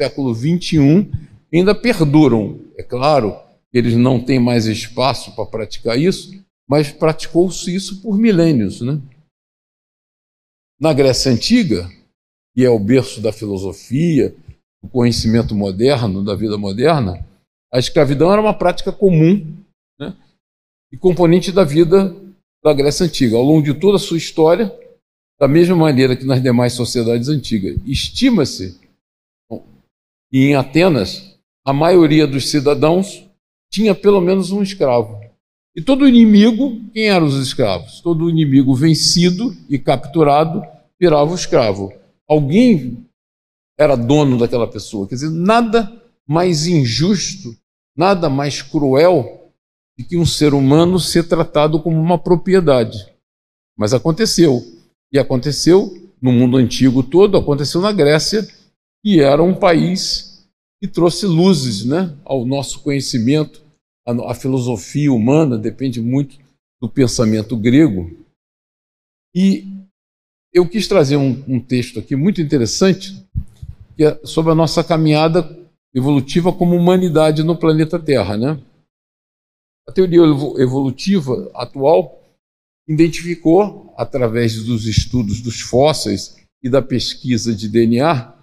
século 0.00 0.34
XXI, 0.34 1.08
ainda 1.52 1.74
perduram. 1.74 2.60
É 2.76 2.82
claro 2.82 3.36
que 3.70 3.78
eles 3.78 3.94
não 3.94 4.20
têm 4.20 4.40
mais 4.40 4.66
espaço 4.66 5.34
para 5.34 5.46
praticar 5.46 5.98
isso, 5.98 6.32
mas 6.68 6.90
praticou-se 6.90 7.72
isso 7.74 8.02
por 8.02 8.18
milênios. 8.18 8.80
Né? 8.80 9.00
Na 10.80 10.92
Grécia 10.92 11.30
Antiga, 11.30 11.88
que 12.58 12.64
é 12.64 12.68
o 12.68 12.76
berço 12.76 13.20
da 13.20 13.30
filosofia, 13.30 14.34
do 14.82 14.90
conhecimento 14.90 15.54
moderno, 15.54 16.24
da 16.24 16.34
vida 16.34 16.58
moderna, 16.58 17.24
a 17.72 17.78
escravidão 17.78 18.32
era 18.32 18.42
uma 18.42 18.52
prática 18.52 18.90
comum. 18.90 19.46
Né? 19.96 20.12
e 20.92 20.96
componente 20.96 21.52
da 21.52 21.62
vida 21.62 22.16
da 22.60 22.72
Grécia 22.72 23.06
Antiga, 23.06 23.36
ao 23.36 23.44
longo 23.44 23.62
de 23.62 23.74
toda 23.74 23.94
a 23.94 24.00
sua 24.00 24.18
história, 24.18 24.76
da 25.38 25.46
mesma 25.46 25.76
maneira 25.76 26.16
que 26.16 26.24
nas 26.24 26.42
demais 26.42 26.72
sociedades 26.72 27.28
antigas. 27.28 27.78
Estima-se 27.86 28.76
que 30.28 30.38
em 30.48 30.56
Atenas 30.56 31.38
a 31.64 31.72
maioria 31.72 32.26
dos 32.26 32.50
cidadãos 32.50 33.24
tinha 33.70 33.94
pelo 33.94 34.20
menos 34.20 34.50
um 34.50 34.64
escravo. 34.64 35.20
E 35.76 35.80
todo 35.80 36.08
inimigo, 36.08 36.80
quem 36.92 37.08
eram 37.08 37.26
os 37.26 37.36
escravos? 37.36 38.00
Todo 38.00 38.28
inimigo 38.28 38.74
vencido 38.74 39.56
e 39.70 39.78
capturado 39.78 40.60
virava 40.98 41.30
o 41.30 41.36
escravo. 41.36 41.96
Alguém 42.28 43.06
era 43.78 43.96
dono 43.96 44.36
daquela 44.38 44.66
pessoa. 44.68 45.08
Quer 45.08 45.14
dizer, 45.14 45.30
nada 45.30 45.90
mais 46.26 46.66
injusto, 46.66 47.56
nada 47.96 48.28
mais 48.28 48.60
cruel 48.60 49.52
de 49.96 50.04
que 50.04 50.16
um 50.16 50.26
ser 50.26 50.52
humano 50.52 51.00
ser 51.00 51.26
tratado 51.26 51.80
como 51.80 51.98
uma 51.98 52.18
propriedade. 52.18 53.12
Mas 53.76 53.94
aconteceu. 53.94 54.62
E 55.12 55.18
aconteceu 55.18 56.12
no 56.20 56.32
mundo 56.32 56.56
antigo 56.56 57.02
todo, 57.02 57.38
aconteceu 57.38 57.80
na 57.80 57.92
Grécia, 57.92 58.46
que 59.02 59.20
era 59.20 59.42
um 59.42 59.54
país 59.54 60.46
que 60.80 60.86
trouxe 60.86 61.26
luzes 61.26 61.84
né, 61.84 62.16
ao 62.24 62.44
nosso 62.44 62.80
conhecimento. 62.80 63.62
A, 64.06 64.32
a 64.32 64.34
filosofia 64.34 65.12
humana 65.12 65.56
depende 65.56 66.00
muito 66.00 66.38
do 66.80 66.88
pensamento 66.88 67.56
grego. 67.56 68.10
E 69.34 69.77
eu 70.52 70.68
quis 70.68 70.88
trazer 70.88 71.16
um, 71.16 71.44
um 71.46 71.60
texto 71.60 71.98
aqui 71.98 72.16
muito 72.16 72.40
interessante, 72.40 73.26
que 73.96 74.04
é 74.04 74.20
sobre 74.24 74.52
a 74.52 74.54
nossa 74.54 74.82
caminhada 74.82 75.56
evolutiva 75.94 76.52
como 76.52 76.76
humanidade 76.76 77.42
no 77.42 77.56
planeta 77.56 77.98
Terra, 77.98 78.36
né? 78.36 78.60
A 79.86 79.92
teoria 79.92 80.20
evolutiva 80.58 81.50
atual 81.54 82.22
identificou, 82.86 83.92
através 83.96 84.64
dos 84.64 84.86
estudos 84.86 85.40
dos 85.40 85.60
fósseis 85.60 86.36
e 86.62 86.68
da 86.68 86.80
pesquisa 86.80 87.54
de 87.54 87.68
DNA, 87.68 88.34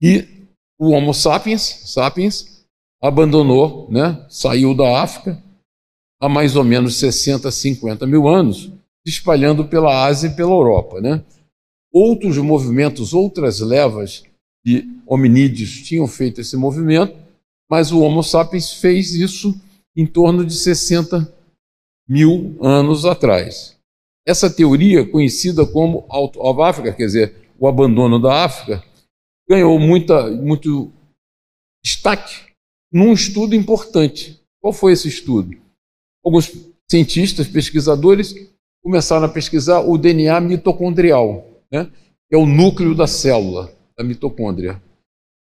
que 0.00 0.46
o 0.78 0.90
Homo 0.90 1.12
sapiens, 1.12 1.60
sapiens 1.60 2.66
abandonou, 3.02 3.90
né, 3.90 4.26
saiu 4.28 4.74
da 4.74 5.02
África 5.02 5.42
há 6.20 6.28
mais 6.28 6.56
ou 6.56 6.64
menos 6.64 6.96
60, 6.96 7.50
50 7.50 8.06
mil 8.06 8.28
anos, 8.28 8.70
se 9.06 9.12
espalhando 9.12 9.66
pela 9.66 10.04
Ásia 10.04 10.28
e 10.28 10.36
pela 10.36 10.50
Europa. 10.50 11.00
Né? 11.00 11.24
Outros 11.92 12.36
movimentos, 12.38 13.12
outras 13.12 13.60
levas 13.60 14.22
de 14.64 14.86
hominídeos 15.06 15.82
tinham 15.82 16.06
feito 16.06 16.40
esse 16.40 16.56
movimento, 16.56 17.16
mas 17.70 17.92
o 17.92 18.00
Homo 18.00 18.22
sapiens 18.22 18.72
fez 18.72 19.14
isso 19.14 19.58
em 19.96 20.06
torno 20.06 20.44
de 20.44 20.54
60 20.54 21.32
mil 22.08 22.56
anos 22.60 23.04
atrás. 23.04 23.76
Essa 24.26 24.50
teoria, 24.50 25.08
conhecida 25.08 25.64
como 25.66 26.04
Out 26.08 26.38
of 26.38 26.60
Africa, 26.60 26.92
quer 26.92 27.06
dizer, 27.06 27.50
o 27.58 27.66
abandono 27.66 28.20
da 28.20 28.44
África, 28.44 28.84
ganhou 29.48 29.78
muita, 29.78 30.30
muito 30.30 30.92
destaque 31.82 32.50
num 32.92 33.12
estudo 33.12 33.54
importante. 33.54 34.40
Qual 34.60 34.72
foi 34.72 34.92
esse 34.92 35.08
estudo? 35.08 35.56
Alguns 36.24 36.52
cientistas, 36.90 37.48
pesquisadores, 37.48 38.34
começaram 38.82 39.26
a 39.26 39.28
pesquisar 39.28 39.80
o 39.80 39.98
DNA 39.98 40.40
mitocondrial, 40.40 41.46
né? 41.70 41.90
é 42.30 42.36
o 42.36 42.46
núcleo 42.46 42.94
da 42.94 43.06
célula, 43.06 43.72
da 43.96 44.04
mitocôndria. 44.04 44.80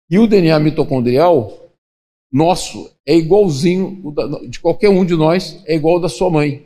E 0.09 0.19
o 0.19 0.27
DNA 0.27 0.59
mitocondrial 0.59 1.65
nosso 2.31 2.91
é 3.05 3.15
igualzinho 3.15 4.13
de 4.49 4.59
qualquer 4.59 4.89
um 4.89 5.05
de 5.05 5.15
nós, 5.15 5.61
é 5.65 5.75
igual 5.75 5.99
da 5.99 6.09
sua 6.09 6.29
mãe. 6.29 6.65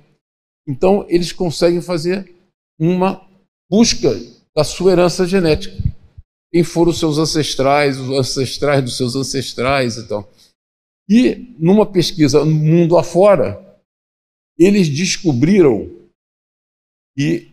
Então, 0.68 1.06
eles 1.08 1.32
conseguem 1.32 1.82
fazer 1.82 2.34
uma 2.80 3.26
busca 3.70 4.10
da 4.56 4.64
sua 4.64 4.92
herança 4.92 5.28
genética. 5.28 5.76
Quem 6.52 6.64
foram 6.64 6.92
os 6.92 7.00
seus 7.00 7.18
ancestrais, 7.18 8.00
os 8.00 8.10
ancestrais 8.10 8.84
dos 8.84 8.98
seus 8.98 9.16
ancestrais 9.16 9.98
e 9.98 10.08
tal. 10.08 10.28
E 11.08 11.56
numa 11.60 11.86
pesquisa 11.86 12.44
no 12.44 12.56
mundo 12.56 12.98
afora, 12.98 13.64
eles 14.58 14.90
descobriram 14.90 15.99
que 17.20 17.52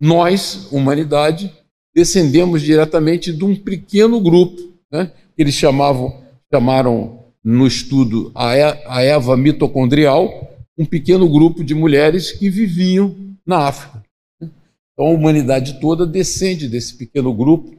nós, 0.00 0.70
humanidade, 0.70 1.52
descendemos 1.92 2.62
diretamente 2.62 3.32
de 3.32 3.44
um 3.44 3.56
pequeno 3.56 4.20
grupo, 4.20 4.72
né? 4.92 5.12
eles 5.36 5.54
chamavam, 5.54 6.22
chamaram 6.54 7.24
no 7.42 7.66
estudo 7.66 8.30
a 8.32 9.02
Eva 9.02 9.36
mitocondrial, 9.36 10.56
um 10.78 10.86
pequeno 10.86 11.28
grupo 11.28 11.64
de 11.64 11.74
mulheres 11.74 12.30
que 12.30 12.48
viviam 12.48 13.12
na 13.44 13.66
África. 13.66 14.04
Então 14.40 15.06
a 15.06 15.10
humanidade 15.10 15.80
toda 15.80 16.06
descende 16.06 16.68
desse 16.68 16.96
pequeno 16.96 17.34
grupo 17.34 17.74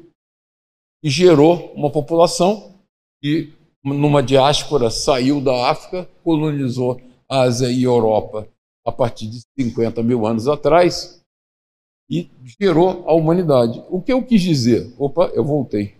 e 1.02 1.10
gerou 1.10 1.72
uma 1.74 1.90
população 1.90 2.76
que, 3.24 3.54
numa 3.82 4.22
diáspora, 4.22 4.90
saiu 4.90 5.40
da 5.40 5.72
África, 5.72 6.10
colonizou 6.22 7.00
a 7.30 7.44
Ásia 7.44 7.72
e 7.72 7.84
Europa 7.84 8.46
a 8.86 8.92
partir 8.92 9.28
de 9.28 9.40
50 9.58 10.04
mil 10.04 10.28
anos 10.28 10.46
atrás 10.46 11.19
e 12.10 12.30
gerou 12.60 13.08
a 13.08 13.14
humanidade. 13.14 13.84
O 13.90 14.02
que 14.02 14.12
eu 14.12 14.26
quis 14.26 14.42
dizer? 14.42 14.94
Opa, 14.98 15.32
eu 15.34 15.44
voltei. 15.46 15.96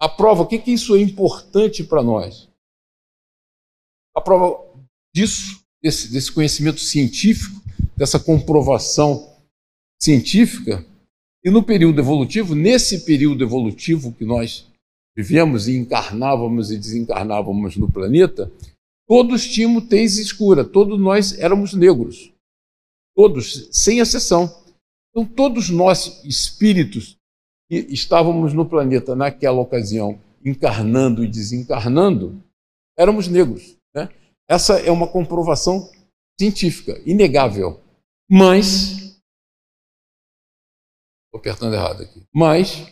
A 0.00 0.08
prova, 0.08 0.42
o 0.42 0.46
que, 0.46 0.58
que 0.58 0.72
isso 0.72 0.96
é 0.96 1.00
importante 1.00 1.84
para 1.84 2.02
nós? 2.02 2.48
A 4.16 4.20
prova 4.20 4.66
disso, 5.14 5.62
desse, 5.82 6.10
desse 6.10 6.32
conhecimento 6.32 6.80
científico, 6.80 7.60
dessa 7.96 8.18
comprovação 8.18 9.36
científica, 10.00 10.84
e 11.44 11.50
no 11.50 11.62
período 11.62 12.00
evolutivo, 12.00 12.54
nesse 12.54 13.04
período 13.04 13.44
evolutivo 13.44 14.12
que 14.12 14.24
nós 14.24 14.66
vivemos 15.16 15.68
e 15.68 15.76
encarnávamos 15.76 16.70
e 16.70 16.78
desencarnávamos 16.78 17.76
no 17.76 17.90
planeta, 17.90 18.50
todos 19.06 19.46
tínhamos 19.46 19.88
tez 19.88 20.16
escura, 20.18 20.64
todos 20.64 20.98
nós 20.98 21.38
éramos 21.38 21.74
negros. 21.74 22.31
Todos, 23.14 23.68
sem 23.72 23.98
exceção. 23.98 24.62
Então, 25.10 25.26
todos 25.26 25.68
nós, 25.68 26.24
espíritos, 26.24 27.18
que 27.70 27.76
estávamos 27.90 28.52
no 28.52 28.66
planeta 28.68 29.14
naquela 29.14 29.60
ocasião, 29.60 30.20
encarnando 30.44 31.24
e 31.24 31.28
desencarnando, 31.28 32.42
éramos 32.98 33.28
negros. 33.28 33.76
Né? 33.94 34.08
Essa 34.48 34.78
é 34.80 34.90
uma 34.90 35.06
comprovação 35.06 35.90
científica, 36.38 37.00
inegável. 37.06 37.80
Mas, 38.30 38.92
estou 41.26 41.38
apertando 41.38 41.74
errado 41.74 42.02
aqui, 42.02 42.22
mas 42.34 42.86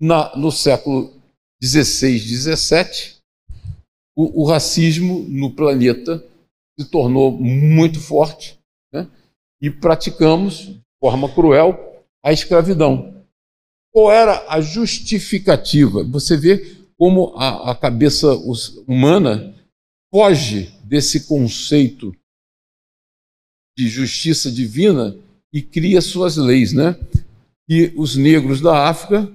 na, 0.00 0.36
no 0.36 0.52
século 0.52 1.12
XVI, 1.62 2.18
XVII, 2.18 3.16
o, 4.14 4.42
o, 4.42 4.46
racismo 4.46 5.20
no 5.28 5.54
planeta 5.54 6.24
se 6.78 6.90
tornou 6.90 7.32
muito 7.32 8.00
forte 8.00 8.58
né? 8.92 9.10
E 9.66 9.70
praticamos, 9.70 10.58
de 10.58 10.80
forma 11.00 11.28
cruel, 11.28 12.04
a 12.24 12.32
escravidão. 12.32 13.24
Qual 13.92 14.12
era 14.12 14.46
a 14.48 14.60
justificativa? 14.60 16.04
Você 16.04 16.36
vê 16.36 16.76
como 16.96 17.34
a, 17.36 17.72
a 17.72 17.74
cabeça 17.74 18.32
humana 18.86 19.52
foge 20.14 20.72
desse 20.84 21.26
conceito 21.26 22.14
de 23.76 23.88
justiça 23.88 24.52
divina 24.52 25.18
e 25.52 25.60
cria 25.60 26.00
suas 26.00 26.36
leis, 26.36 26.72
né? 26.72 26.96
E 27.68 27.92
os 27.96 28.14
negros 28.14 28.60
da 28.60 28.88
África 28.88 29.28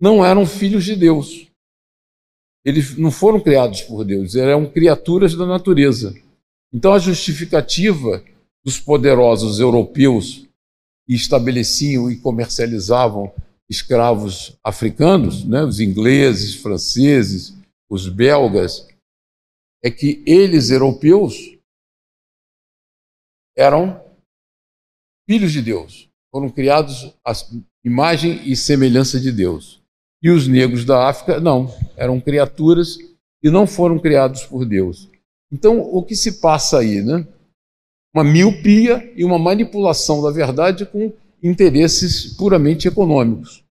não 0.00 0.24
eram 0.24 0.44
filhos 0.44 0.84
de 0.84 0.96
Deus. 0.96 1.46
Eles 2.64 2.98
não 2.98 3.12
foram 3.12 3.38
criados 3.38 3.82
por 3.82 4.04
Deus, 4.04 4.34
eram 4.34 4.66
criaturas 4.68 5.36
da 5.36 5.46
natureza. 5.46 6.12
Então 6.74 6.92
a 6.92 6.98
justificativa 6.98 8.24
dos 8.66 8.80
poderosos 8.80 9.60
europeus 9.60 10.44
que 11.06 11.14
estabeleciam 11.14 12.10
e 12.10 12.18
comercializavam 12.18 13.32
escravos 13.70 14.58
africanos, 14.62 15.44
né, 15.44 15.62
os 15.62 15.78
ingleses, 15.78 16.56
franceses, 16.56 17.54
os 17.88 18.08
belgas, 18.08 18.88
é 19.84 19.88
que 19.88 20.20
eles, 20.26 20.70
europeus, 20.70 21.56
eram 23.56 24.04
filhos 25.30 25.52
de 25.52 25.62
Deus, 25.62 26.08
foram 26.32 26.50
criados 26.50 27.14
à 27.24 27.32
imagem 27.84 28.50
e 28.50 28.56
semelhança 28.56 29.20
de 29.20 29.30
Deus. 29.30 29.80
E 30.20 30.28
os 30.28 30.48
negros 30.48 30.84
da 30.84 31.08
África, 31.08 31.38
não, 31.38 31.72
eram 31.96 32.20
criaturas 32.20 32.96
que 33.40 33.48
não 33.48 33.64
foram 33.64 33.96
criados 33.96 34.44
por 34.44 34.64
Deus. 34.64 35.08
Então, 35.52 35.78
o 35.78 36.02
que 36.02 36.16
se 36.16 36.40
passa 36.40 36.80
aí, 36.80 37.00
né? 37.00 37.24
Uma 38.16 38.24
miopia 38.24 39.12
e 39.14 39.22
uma 39.26 39.38
manipulação 39.38 40.22
da 40.22 40.30
verdade 40.30 40.86
com 40.86 41.12
interesses 41.42 42.34
puramente 42.34 42.88
econômicos. 42.88 43.62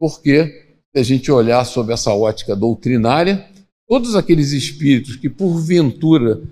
Porque, 0.00 0.74
se 0.92 1.00
a 1.00 1.02
gente 1.04 1.30
olhar 1.30 1.64
sob 1.64 1.92
essa 1.92 2.12
ótica 2.12 2.56
doutrinária, 2.56 3.48
todos 3.86 4.16
aqueles 4.16 4.50
espíritos 4.50 5.14
que, 5.14 5.30
porventura, 5.30 6.42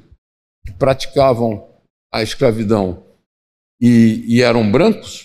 praticavam 0.79 1.67
a 2.15 2.23
escravidão 2.23 3.03
e, 3.81 4.23
e 4.29 4.41
eram 4.41 4.71
brancos, 4.71 5.25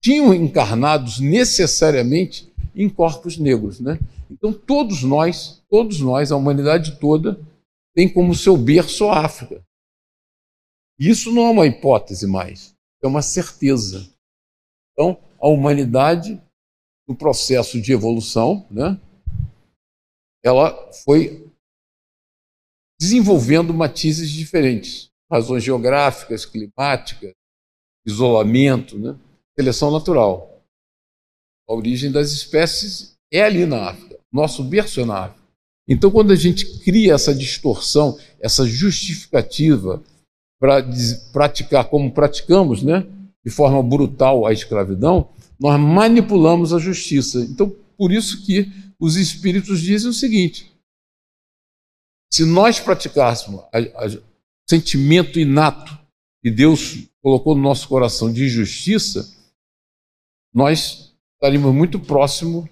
tinham 0.00 0.32
encarnados 0.32 1.18
necessariamente 1.18 2.52
em 2.72 2.88
corpos 2.88 3.36
negros. 3.36 3.80
Né? 3.80 3.98
Então, 4.30 4.52
todos 4.52 5.02
nós, 5.02 5.60
todos 5.68 5.98
nós, 5.98 6.30
a 6.30 6.36
humanidade 6.36 7.00
toda, 7.00 7.36
tem 7.96 8.08
como 8.08 8.32
seu 8.32 8.56
berço 8.56 9.06
a 9.06 9.24
África. 9.24 9.60
Isso 10.98 11.32
não 11.32 11.46
é 11.46 11.50
uma 11.50 11.66
hipótese 11.66 12.26
mais, 12.26 12.74
é 13.02 13.06
uma 13.06 13.22
certeza. 13.22 14.10
Então, 14.92 15.18
a 15.38 15.46
humanidade, 15.48 16.40
no 17.06 17.14
processo 17.14 17.80
de 17.80 17.92
evolução, 17.92 18.66
né, 18.70 18.98
ela 20.42 20.90
foi 21.04 21.50
desenvolvendo 22.98 23.74
matizes 23.74 24.30
diferentes, 24.30 25.10
razões 25.30 25.62
geográficas, 25.62 26.46
climáticas, 26.46 27.34
isolamento, 28.06 28.98
né, 28.98 29.18
seleção 29.58 29.90
natural. 29.90 30.64
A 31.68 31.74
origem 31.74 32.10
das 32.10 32.30
espécies 32.30 33.18
é 33.30 33.42
ali 33.42 33.66
na 33.66 33.90
África, 33.90 34.18
nosso 34.32 34.64
berço 34.64 35.00
é 35.00 35.04
na 35.04 35.24
África. 35.24 35.46
Então, 35.88 36.10
quando 36.10 36.32
a 36.32 36.36
gente 36.36 36.80
cria 36.80 37.14
essa 37.14 37.34
distorção, 37.34 38.18
essa 38.40 38.66
justificativa 38.66 40.02
para 40.58 40.84
praticar 41.32 41.88
como 41.88 42.12
praticamos, 42.12 42.82
né, 42.82 43.06
de 43.44 43.50
forma 43.50 43.82
brutal 43.82 44.46
a 44.46 44.52
escravidão, 44.52 45.28
nós 45.58 45.78
manipulamos 45.78 46.72
a 46.72 46.78
justiça. 46.78 47.40
Então, 47.40 47.74
por 47.96 48.12
isso 48.12 48.44
que 48.44 48.70
os 48.98 49.16
espíritos 49.16 49.80
dizem 49.80 50.10
o 50.10 50.14
seguinte: 50.14 50.72
se 52.32 52.44
nós 52.44 52.80
praticássemos 52.80 53.60
o 53.62 54.22
sentimento 54.68 55.38
inato 55.38 55.98
que 56.42 56.50
Deus 56.50 57.08
colocou 57.22 57.54
no 57.54 57.62
nosso 57.62 57.88
coração 57.88 58.32
de 58.32 58.48
justiça, 58.48 59.34
nós 60.54 61.14
estaríamos 61.34 61.74
muito 61.74 61.98
próximo 62.00 62.68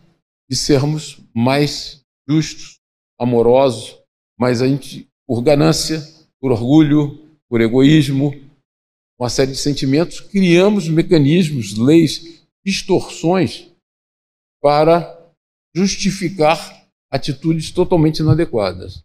de 0.49 0.57
sermos 0.57 1.20
mais 1.35 2.03
justos, 2.29 2.79
amorosos, 3.18 3.99
mas 4.38 4.61
a 4.61 4.68
gente, 4.68 5.09
por 5.27 5.42
ganância, 5.42 6.03
por 6.40 6.53
orgulho, 6.53 7.24
por 7.49 7.61
egoísmo, 7.61 8.33
uma 9.19 9.29
série 9.29 9.53
de 9.53 9.59
sentimentos, 9.59 10.21
criamos 10.21 10.89
mecanismos, 10.89 11.77
leis, 11.77 12.45
distorções 12.65 13.71
para 14.61 15.33
justificar 15.75 16.89
atitudes 17.11 17.71
totalmente 17.71 18.19
inadequadas. 18.19 19.05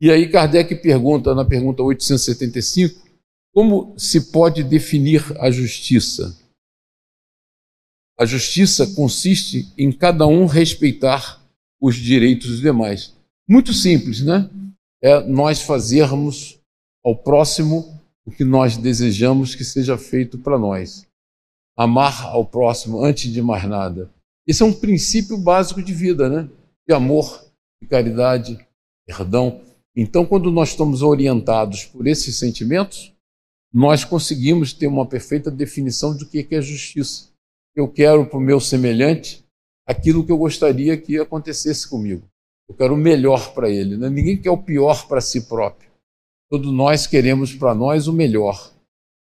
E 0.00 0.10
aí 0.10 0.30
Kardec 0.30 0.74
pergunta 0.76 1.34
na 1.34 1.44
pergunta 1.44 1.82
875, 1.82 3.08
como 3.52 3.98
se 3.98 4.32
pode 4.32 4.62
definir 4.62 5.22
a 5.38 5.50
justiça? 5.50 6.36
A 8.18 8.24
justiça 8.24 8.86
consiste 8.94 9.72
em 9.76 9.92
cada 9.92 10.26
um 10.26 10.46
respeitar 10.46 11.42
os 11.80 11.96
direitos 11.96 12.48
dos 12.48 12.60
demais. 12.60 13.14
Muito 13.48 13.72
simples, 13.72 14.22
né? 14.22 14.48
É 15.02 15.20
nós 15.20 15.62
fazermos 15.62 16.59
ao 17.04 17.16
próximo 17.16 18.00
o 18.24 18.30
que 18.30 18.44
nós 18.44 18.76
desejamos 18.76 19.54
que 19.54 19.64
seja 19.64 19.96
feito 19.96 20.38
para 20.38 20.58
nós. 20.58 21.06
Amar 21.76 22.26
ao 22.26 22.44
próximo 22.44 23.02
antes 23.02 23.32
de 23.32 23.40
mais 23.40 23.64
nada. 23.64 24.10
Esse 24.46 24.62
é 24.62 24.66
um 24.66 24.72
princípio 24.72 25.38
básico 25.38 25.82
de 25.82 25.94
vida, 25.94 26.28
né? 26.28 26.48
De 26.86 26.94
amor, 26.94 27.44
de 27.80 27.88
caridade, 27.88 28.58
perdão. 29.06 29.60
Então, 29.96 30.26
quando 30.26 30.50
nós 30.50 30.70
estamos 30.70 31.02
orientados 31.02 31.84
por 31.84 32.06
esses 32.06 32.36
sentimentos, 32.36 33.14
nós 33.72 34.04
conseguimos 34.04 34.72
ter 34.72 34.86
uma 34.86 35.06
perfeita 35.06 35.50
definição 35.50 36.16
do 36.16 36.26
que 36.26 36.46
é 36.50 36.60
justiça. 36.60 37.28
Eu 37.74 37.88
quero 37.88 38.26
para 38.26 38.38
o 38.38 38.42
meu 38.42 38.60
semelhante 38.60 39.44
aquilo 39.86 40.24
que 40.24 40.32
eu 40.32 40.38
gostaria 40.38 40.96
que 40.96 41.18
acontecesse 41.18 41.88
comigo. 41.88 42.22
Eu 42.68 42.74
quero 42.74 42.94
o 42.94 42.96
melhor 42.96 43.52
para 43.54 43.68
ele. 43.68 43.96
Né? 43.96 44.08
Ninguém 44.08 44.40
quer 44.40 44.50
o 44.50 44.58
pior 44.58 45.06
para 45.08 45.20
si 45.20 45.42
próprio. 45.42 45.89
Todos 46.50 46.72
nós 46.72 47.06
queremos 47.06 47.54
para 47.54 47.72
nós 47.76 48.08
o 48.08 48.12
melhor. 48.12 48.72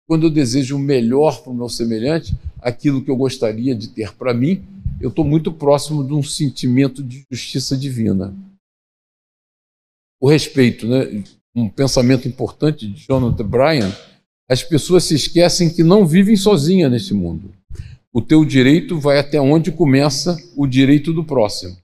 Quando 0.07 0.27
eu 0.27 0.29
desejo 0.29 0.75
o 0.75 0.79
melhor 0.79 1.41
para 1.41 1.51
o 1.51 1.55
meu 1.55 1.67
semelhante, 1.67 2.37
aquilo 2.61 3.03
que 3.03 3.09
eu 3.09 3.15
gostaria 3.15 3.73
de 3.73 3.87
ter 3.87 4.13
para 4.13 4.31
mim, 4.31 4.63
eu 5.01 5.09
estou 5.09 5.25
muito 5.25 5.51
próximo 5.51 6.05
de 6.05 6.13
um 6.13 6.21
sentimento 6.21 7.01
de 7.01 7.25
justiça 7.31 7.75
divina. 7.75 8.31
O 10.21 10.29
respeito, 10.29 10.87
né? 10.87 11.23
um 11.55 11.67
pensamento 11.67 12.27
importante 12.27 12.87
de 12.87 13.05
Jonathan 13.07 13.47
Bryan, 13.47 13.91
as 14.47 14.61
pessoas 14.61 15.05
se 15.05 15.15
esquecem 15.15 15.73
que 15.73 15.83
não 15.83 16.05
vivem 16.05 16.35
sozinhas 16.35 16.91
neste 16.91 17.15
mundo. 17.15 17.51
O 18.13 18.21
teu 18.21 18.45
direito 18.45 18.99
vai 18.99 19.17
até 19.17 19.41
onde 19.41 19.71
começa 19.71 20.37
o 20.55 20.67
direito 20.67 21.11
do 21.11 21.23
próximo. 21.23 21.75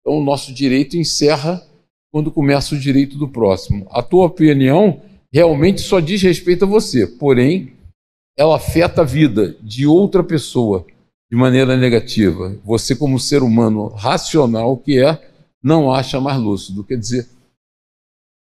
Então, 0.00 0.18
o 0.18 0.24
nosso 0.24 0.52
direito 0.52 0.96
encerra 0.96 1.64
quando 2.14 2.30
começa 2.30 2.76
o 2.76 2.78
direito 2.78 3.18
do 3.18 3.26
próximo. 3.26 3.88
A 3.90 4.00
tua 4.00 4.26
opinião 4.26 5.02
realmente 5.32 5.80
só 5.80 5.98
diz 5.98 6.22
respeito 6.22 6.64
a 6.64 6.68
você, 6.68 7.08
porém, 7.08 7.72
ela 8.38 8.54
afeta 8.54 9.00
a 9.00 9.04
vida 9.04 9.56
de 9.60 9.84
outra 9.84 10.22
pessoa 10.22 10.86
de 11.28 11.36
maneira 11.36 11.76
negativa. 11.76 12.56
Você, 12.62 12.94
como 12.94 13.18
ser 13.18 13.42
humano 13.42 13.88
racional 13.88 14.76
que 14.76 15.04
é, 15.04 15.28
não 15.60 15.92
acha 15.92 16.20
mais 16.20 16.38
lúcido. 16.40 16.84
Quer 16.84 16.98
dizer, 16.98 17.28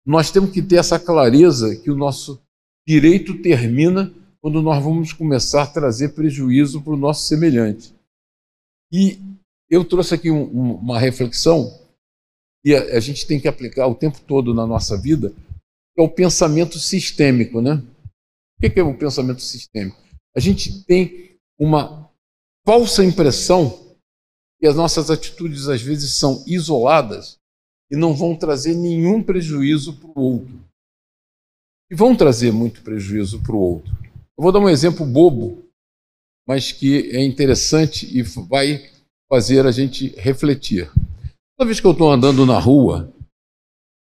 nós 0.05 0.29
temos 0.29 0.51
que 0.51 0.61
ter 0.61 0.75
essa 0.75 0.99
clareza 0.99 1.75
que 1.77 1.89
o 1.89 1.97
nosso 1.97 2.39
direito 2.87 3.41
termina 3.41 4.13
quando 4.39 4.61
nós 4.61 4.83
vamos 4.83 5.13
começar 5.13 5.63
a 5.63 5.67
trazer 5.67 6.09
prejuízo 6.09 6.79
para 6.79 6.93
o 6.93 6.97
nosso 6.97 7.25
semelhante. 7.25 7.91
E 8.93 9.17
eu 9.67 9.83
trouxe 9.83 10.13
aqui 10.13 10.29
um, 10.29 10.43
um, 10.43 10.73
uma 10.75 10.99
reflexão 10.99 11.87
que 12.67 12.75
a, 12.75 12.97
a, 12.97 12.99
gente 12.99 13.25
tem 13.25 13.39
que 13.39 13.47
aplicar 13.47 13.88
o 13.88 13.95
tempo 13.95 14.19
todo 14.27 14.53
na 14.53 14.67
nossa 14.67 14.97
vida, 14.97 15.34
é 15.97 16.01
o 16.01 16.10
pensamento 16.10 16.77
sistêmico. 16.77 17.62
Né? 17.62 17.82
O 18.58 18.69
que 18.69 18.77
é 18.77 18.84
o 18.84 18.97
pensamento 18.97 19.41
sistêmico? 19.41 19.97
A 20.36 20.39
gente 20.41 20.84
tem 20.84 21.39
uma 21.58 22.12
falsa 22.67 23.06
impressão 23.06 23.95
que 24.60 24.67
as 24.67 24.75
nossas 24.75 25.10
atitudes 25.10 25.69
às 25.69 25.82
vezes 25.82 26.15
são 26.15 26.43
isoladas 26.45 27.38
e 27.89 27.95
não 27.95 28.13
vão 28.13 28.36
trazer 28.36 28.75
nenhum 28.75 29.23
prejuízo 29.23 29.93
para 29.93 30.10
o 30.10 30.21
outro. 30.21 30.60
E 31.89 31.95
vão 31.95 32.17
trazer 32.17 32.51
muito 32.51 32.82
prejuízo 32.82 33.41
para 33.41 33.56
o 33.56 33.60
outro. 33.60 33.93
Eu 34.38 34.43
vou 34.43 34.51
dar 34.51 34.60
um 34.60 34.67
exemplo 34.67 35.06
bobo, 35.06 35.63
mas 36.45 36.73
que 36.73 37.12
é 37.12 37.23
interessante 37.23 38.06
e 38.13 38.21
vai 38.23 38.91
fazer 39.30 39.65
a 39.65 39.71
gente 39.71 40.10
refletir. 40.17 40.91
Toda 41.57 41.69
vez 41.69 41.79
que 41.79 41.87
eu 41.87 41.91
estou 41.91 42.11
andando 42.11 42.45
na 42.45 42.59
rua 42.59 43.11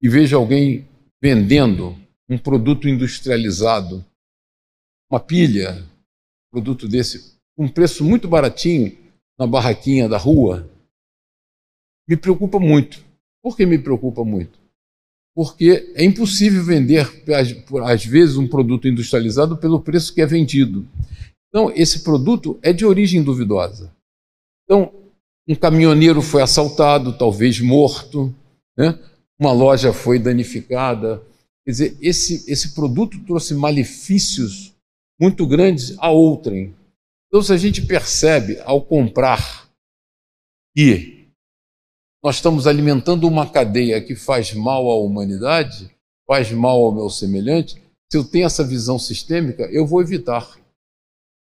e 0.01 0.07
vejo 0.07 0.37
alguém 0.37 0.87
vendendo 1.21 1.97
um 2.29 2.37
produto 2.37 2.87
industrializado, 2.87 4.05
uma 5.11 5.19
pilha, 5.19 5.85
produto 6.49 6.87
desse, 6.87 7.35
um 7.57 7.67
preço 7.67 8.05
muito 8.05 8.25
baratinho 8.25 8.97
na 9.37 9.45
barraquinha 9.45 10.07
da 10.07 10.17
rua, 10.17 10.65
me 12.07 12.15
preocupa 12.15 12.57
muito. 12.57 13.03
Por 13.43 13.57
que 13.57 13.65
me 13.65 13.77
preocupa 13.77 14.23
muito? 14.23 14.57
Porque 15.35 15.91
é 15.93 16.05
impossível 16.05 16.63
vender, 16.63 17.05
às 17.83 18.05
vezes, 18.05 18.37
um 18.37 18.47
produto 18.47 18.87
industrializado 18.87 19.57
pelo 19.57 19.81
preço 19.81 20.13
que 20.13 20.21
é 20.21 20.25
vendido. 20.25 20.87
Então, 21.49 21.69
esse 21.75 22.01
produto 22.01 22.57
é 22.61 22.71
de 22.71 22.85
origem 22.85 23.21
duvidosa. 23.21 23.93
Então, 24.63 25.00
um 25.51 25.55
caminhoneiro 25.55 26.21
foi 26.21 26.41
assaltado, 26.41 27.17
talvez 27.17 27.59
morto, 27.59 28.33
né? 28.77 28.97
uma 29.37 29.51
loja 29.51 29.91
foi 29.91 30.17
danificada. 30.17 31.21
Quer 31.65 31.71
dizer, 31.71 31.97
esse, 32.01 32.49
esse 32.49 32.73
produto 32.73 33.19
trouxe 33.25 33.53
malefícios 33.53 34.73
muito 35.19 35.45
grandes 35.45 35.93
a 35.97 36.09
outrem. 36.09 36.73
Então, 37.27 37.41
se 37.41 37.51
a 37.51 37.57
gente 37.57 37.85
percebe 37.85 38.59
ao 38.63 38.81
comprar 38.81 39.69
que 40.73 41.27
nós 42.23 42.35
estamos 42.35 42.65
alimentando 42.65 43.27
uma 43.27 43.49
cadeia 43.49 44.01
que 44.01 44.15
faz 44.15 44.53
mal 44.53 44.89
à 44.89 44.95
humanidade, 44.95 45.93
faz 46.25 46.49
mal 46.51 46.81
ao 46.81 46.93
meu 46.93 47.09
semelhante, 47.09 47.75
se 48.09 48.17
eu 48.17 48.23
tenho 48.23 48.45
essa 48.45 48.63
visão 48.63 48.97
sistêmica, 48.97 49.63
eu 49.65 49.85
vou 49.85 50.01
evitar. 50.01 50.57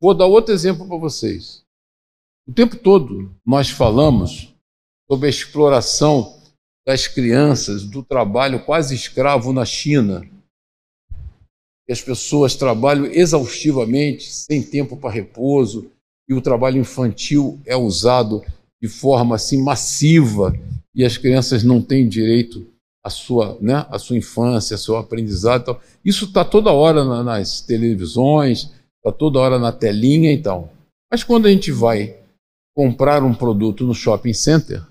Vou 0.00 0.14
dar 0.14 0.26
outro 0.26 0.52
exemplo 0.52 0.86
para 0.86 0.96
vocês. 0.96 1.63
O 2.46 2.52
tempo 2.52 2.76
todo 2.76 3.34
nós 3.44 3.70
falamos 3.70 4.54
sobre 5.10 5.26
a 5.26 5.30
exploração 5.30 6.38
das 6.86 7.08
crianças, 7.08 7.84
do 7.84 8.02
trabalho 8.02 8.62
quase 8.64 8.94
escravo 8.94 9.52
na 9.52 9.64
China. 9.64 10.20
Que 11.86 11.92
as 11.92 12.02
pessoas 12.02 12.54
trabalham 12.54 13.06
exaustivamente, 13.06 14.30
sem 14.30 14.62
tempo 14.62 14.96
para 14.96 15.10
repouso, 15.10 15.90
e 16.28 16.34
o 16.34 16.40
trabalho 16.40 16.78
infantil 16.78 17.60
é 17.64 17.76
usado 17.76 18.42
de 18.80 18.88
forma 18.88 19.36
assim 19.36 19.62
massiva 19.62 20.54
e 20.94 21.04
as 21.04 21.16
crianças 21.16 21.64
não 21.64 21.80
têm 21.80 22.06
direito 22.06 22.66
à 23.02 23.08
sua, 23.08 23.58
né, 23.60 23.86
à 23.90 23.98
sua 23.98 24.16
infância, 24.16 24.74
ao 24.74 24.78
seu 24.78 24.96
aprendizado. 24.96 25.62
Então, 25.62 25.80
isso 26.04 26.26
está 26.26 26.44
toda 26.44 26.72
hora 26.72 27.04
nas 27.22 27.62
televisões, 27.62 28.70
está 28.98 29.10
toda 29.12 29.38
hora 29.38 29.58
na 29.58 29.72
telinha 29.72 30.30
e 30.30 30.34
então. 30.34 30.62
tal. 30.62 30.72
Mas 31.10 31.22
quando 31.22 31.46
a 31.46 31.50
gente 31.50 31.70
vai 31.70 32.23
comprar 32.74 33.22
um 33.22 33.34
produto 33.34 33.86
no 33.86 33.94
shopping 33.94 34.32
center, 34.32 34.82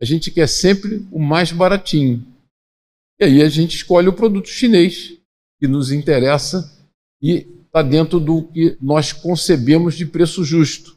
a 0.00 0.04
gente 0.04 0.30
quer 0.30 0.48
sempre 0.48 1.06
o 1.10 1.18
mais 1.18 1.52
baratinho. 1.52 2.24
E 3.20 3.24
aí 3.24 3.42
a 3.42 3.48
gente 3.48 3.76
escolhe 3.76 4.08
o 4.08 4.12
produto 4.12 4.48
chinês 4.48 5.14
que 5.60 5.66
nos 5.66 5.90
interessa 5.90 6.72
e 7.20 7.46
está 7.66 7.82
dentro 7.82 8.18
do 8.18 8.44
que 8.44 8.76
nós 8.80 9.12
concebemos 9.12 9.96
de 9.96 10.06
preço 10.06 10.44
justo. 10.44 10.96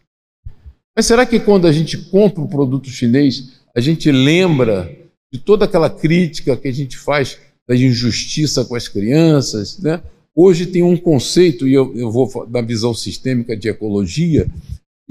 Mas 0.96 1.06
será 1.06 1.26
que 1.26 1.40
quando 1.40 1.68
a 1.68 1.72
gente 1.72 1.98
compra 1.98 2.42
um 2.42 2.48
produto 2.48 2.90
chinês, 2.90 3.60
a 3.76 3.82
gente 3.82 4.12
lembra 4.12 4.96
de 5.32 5.40
toda 5.40 5.66
aquela 5.66 5.90
crítica 5.90 6.56
que 6.56 6.68
a 6.68 6.72
gente 6.72 6.98
faz 6.98 7.40
da 7.68 7.76
injustiça 7.76 8.64
com 8.66 8.76
as 8.76 8.88
crianças? 8.88 9.80
Né? 9.80 10.02
Hoje 10.36 10.66
tem 10.66 10.84
um 10.84 10.98
conceito, 10.98 11.68
e 11.68 11.74
eu, 11.74 11.96
eu 11.98 12.12
vou 12.12 12.46
da 12.48 12.62
visão 12.62 12.94
sistêmica 12.94 13.56
de 13.56 13.68
ecologia, 13.70 14.48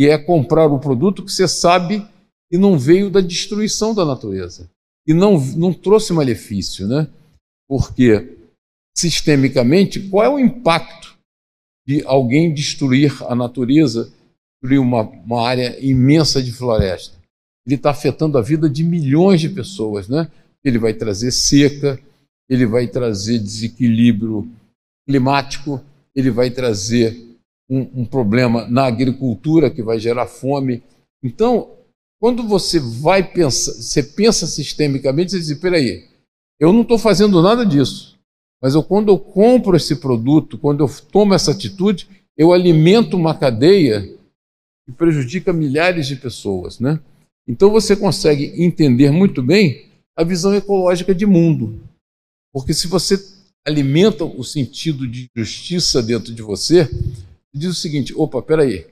e 0.00 0.08
é 0.08 0.16
comprar 0.16 0.66
o 0.66 0.78
produto 0.78 1.22
que 1.22 1.30
você 1.30 1.46
sabe 1.46 2.02
que 2.50 2.56
não 2.56 2.78
veio 2.78 3.10
da 3.10 3.20
destruição 3.20 3.94
da 3.94 4.02
natureza 4.02 4.70
e 5.06 5.12
não, 5.12 5.38
não 5.38 5.74
trouxe 5.74 6.14
malefício, 6.14 6.88
né? 6.88 7.06
Porque 7.68 8.38
sistemicamente, 8.96 10.00
qual 10.00 10.24
é 10.24 10.28
o 10.30 10.38
impacto 10.38 11.18
de 11.86 12.02
alguém 12.06 12.54
destruir 12.54 13.14
a 13.24 13.34
natureza, 13.34 14.10
destruir 14.62 14.80
uma, 14.80 15.02
uma 15.02 15.46
área 15.46 15.78
imensa 15.84 16.42
de 16.42 16.50
floresta? 16.50 17.18
Ele 17.66 17.76
está 17.76 17.90
afetando 17.90 18.38
a 18.38 18.42
vida 18.42 18.70
de 18.70 18.82
milhões 18.82 19.42
de 19.42 19.50
pessoas, 19.50 20.08
né? 20.08 20.30
Ele 20.64 20.78
vai 20.78 20.94
trazer 20.94 21.30
seca, 21.30 22.00
ele 22.48 22.64
vai 22.64 22.88
trazer 22.88 23.38
desequilíbrio 23.38 24.50
climático, 25.06 25.78
ele 26.16 26.30
vai 26.30 26.50
trazer 26.50 27.29
um, 27.70 28.02
um 28.02 28.04
problema 28.04 28.66
na 28.68 28.84
agricultura 28.86 29.70
que 29.70 29.82
vai 29.82 29.98
gerar 30.00 30.26
fome. 30.26 30.82
Então, 31.22 31.70
quando 32.20 32.46
você 32.46 32.80
vai 32.80 33.22
pensar, 33.22 33.72
você 33.72 34.02
pensa 34.02 34.46
sistemicamente, 34.46 35.30
você 35.30 35.38
diz, 35.38 35.54
peraí, 35.58 36.04
eu 36.58 36.72
não 36.72 36.82
estou 36.82 36.98
fazendo 36.98 37.40
nada 37.40 37.64
disso. 37.64 38.18
Mas 38.60 38.74
eu, 38.74 38.82
quando 38.82 39.08
eu 39.08 39.18
compro 39.18 39.76
esse 39.76 39.96
produto, 39.96 40.58
quando 40.58 40.84
eu 40.84 40.90
tomo 41.10 41.32
essa 41.32 41.52
atitude, 41.52 42.08
eu 42.36 42.52
alimento 42.52 43.16
uma 43.16 43.34
cadeia 43.34 44.02
que 44.84 44.92
prejudica 44.92 45.52
milhares 45.52 46.06
de 46.06 46.16
pessoas. 46.16 46.78
Né? 46.78 47.00
Então 47.48 47.70
você 47.70 47.96
consegue 47.96 48.52
entender 48.62 49.10
muito 49.10 49.42
bem 49.42 49.88
a 50.16 50.24
visão 50.24 50.54
ecológica 50.54 51.14
de 51.14 51.24
mundo. 51.24 51.80
Porque 52.52 52.74
se 52.74 52.86
você 52.86 53.16
alimenta 53.66 54.24
o 54.24 54.42
sentido 54.42 55.06
de 55.06 55.28
justiça 55.34 56.02
dentro 56.02 56.34
de 56.34 56.42
você, 56.42 56.88
diz 57.54 57.70
o 57.70 57.80
seguinte: 57.80 58.14
opa, 58.14 58.42
peraí. 58.42 58.86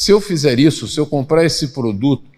Se 0.00 0.12
eu 0.12 0.20
fizer 0.20 0.58
isso, 0.58 0.86
se 0.86 0.98
eu 0.98 1.06
comprar 1.06 1.44
esse 1.44 1.68
produto, 1.68 2.30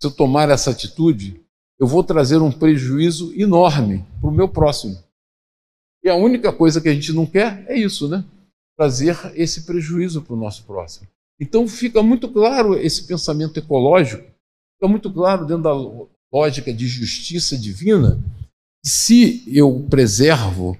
se 0.00 0.06
eu 0.06 0.10
tomar 0.10 0.50
essa 0.50 0.70
atitude, 0.70 1.40
eu 1.78 1.86
vou 1.86 2.04
trazer 2.04 2.38
um 2.38 2.52
prejuízo 2.52 3.32
enorme 3.34 4.04
para 4.20 4.28
o 4.28 4.32
meu 4.32 4.48
próximo. 4.48 5.02
E 6.04 6.08
a 6.08 6.14
única 6.14 6.52
coisa 6.52 6.80
que 6.80 6.88
a 6.88 6.94
gente 6.94 7.12
não 7.12 7.24
quer 7.24 7.64
é 7.68 7.78
isso, 7.78 8.08
né? 8.08 8.24
Trazer 8.76 9.16
esse 9.34 9.62
prejuízo 9.64 10.22
para 10.22 10.34
o 10.34 10.38
nosso 10.38 10.64
próximo. 10.64 11.08
Então 11.40 11.66
fica 11.66 12.02
muito 12.02 12.28
claro 12.28 12.78
esse 12.78 13.06
pensamento 13.06 13.58
ecológico, 13.58 14.22
fica 14.22 14.88
muito 14.88 15.10
claro 15.12 15.46
dentro 15.46 15.62
da 15.62 15.72
lógica 16.32 16.72
de 16.72 16.86
justiça 16.86 17.56
divina, 17.56 18.22
se 18.84 19.42
eu 19.46 19.86
preservo, 19.88 20.78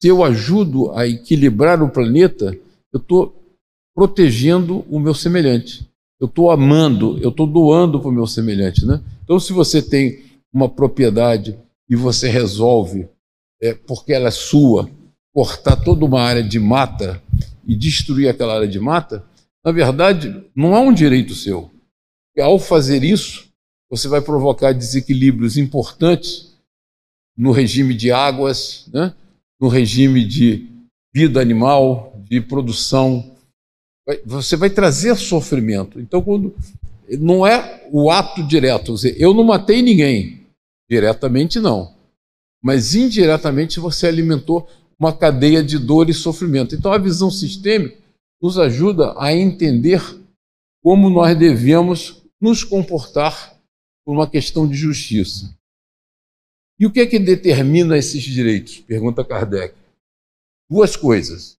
se 0.00 0.08
eu 0.08 0.22
ajudo 0.22 0.92
a 0.92 1.06
equilibrar 1.06 1.82
o 1.82 1.90
planeta, 1.90 2.56
eu 2.92 3.00
estou 3.00 3.56
protegendo 3.94 4.84
o 4.88 4.98
meu 4.98 5.14
semelhante. 5.14 5.88
Eu 6.20 6.26
estou 6.26 6.50
amando, 6.50 7.18
eu 7.20 7.30
estou 7.30 7.46
doando 7.46 8.00
para 8.00 8.08
o 8.08 8.12
meu 8.12 8.26
semelhante. 8.26 8.84
Né? 8.84 9.02
Então, 9.22 9.38
se 9.38 9.52
você 9.52 9.82
tem 9.82 10.24
uma 10.52 10.68
propriedade 10.68 11.58
e 11.88 11.94
você 11.94 12.28
resolve, 12.28 13.08
é, 13.62 13.74
porque 13.74 14.12
ela 14.12 14.28
é 14.28 14.32
sua, 14.32 14.90
cortar 15.32 15.76
toda 15.76 16.04
uma 16.04 16.20
área 16.20 16.42
de 16.42 16.58
mata 16.58 17.22
e 17.66 17.76
destruir 17.76 18.28
aquela 18.28 18.54
área 18.54 18.68
de 18.68 18.80
mata, 18.80 19.24
na 19.64 19.72
verdade, 19.72 20.44
não 20.54 20.74
é 20.74 20.80
um 20.80 20.92
direito 20.92 21.34
seu. 21.34 21.70
E 22.36 22.40
ao 22.40 22.58
fazer 22.58 23.04
isso, 23.04 23.48
você 23.90 24.08
vai 24.08 24.20
provocar 24.20 24.72
desequilíbrios 24.72 25.56
importantes 25.56 26.56
no 27.36 27.52
regime 27.52 27.94
de 27.94 28.10
águas, 28.10 28.88
né? 28.92 29.14
no 29.60 29.68
regime 29.68 30.24
de 30.24 30.68
vida 31.14 31.40
animal, 31.40 32.17
de 32.28 32.40
produção. 32.40 33.36
Você 34.24 34.56
vai 34.56 34.70
trazer 34.70 35.16
sofrimento. 35.16 36.00
Então, 36.00 36.22
quando 36.22 36.54
não 37.18 37.46
é 37.46 37.86
o 37.90 38.10
ato 38.10 38.42
direto, 38.42 38.94
eu 39.16 39.32
não 39.32 39.44
matei 39.44 39.80
ninguém, 39.80 40.46
diretamente 40.88 41.58
não, 41.58 41.94
mas 42.62 42.94
indiretamente 42.94 43.80
você 43.80 44.06
alimentou 44.06 44.68
uma 44.98 45.12
cadeia 45.12 45.62
de 45.62 45.78
dor 45.78 46.10
e 46.10 46.14
sofrimento. 46.14 46.74
Então, 46.74 46.92
a 46.92 46.98
visão 46.98 47.30
sistêmica 47.30 47.96
nos 48.42 48.58
ajuda 48.58 49.14
a 49.16 49.34
entender 49.34 50.02
como 50.82 51.08
nós 51.08 51.36
devemos 51.36 52.22
nos 52.40 52.62
comportar 52.62 53.56
por 54.04 54.14
uma 54.14 54.28
questão 54.28 54.66
de 54.66 54.76
justiça. 54.76 55.54
E 56.78 56.86
o 56.86 56.92
que 56.92 57.00
é 57.00 57.06
que 57.06 57.18
determina 57.18 57.98
esses 57.98 58.22
direitos? 58.22 58.78
Pergunta 58.78 59.24
Kardec. 59.24 59.74
Duas 60.70 60.94
coisas: 60.94 61.57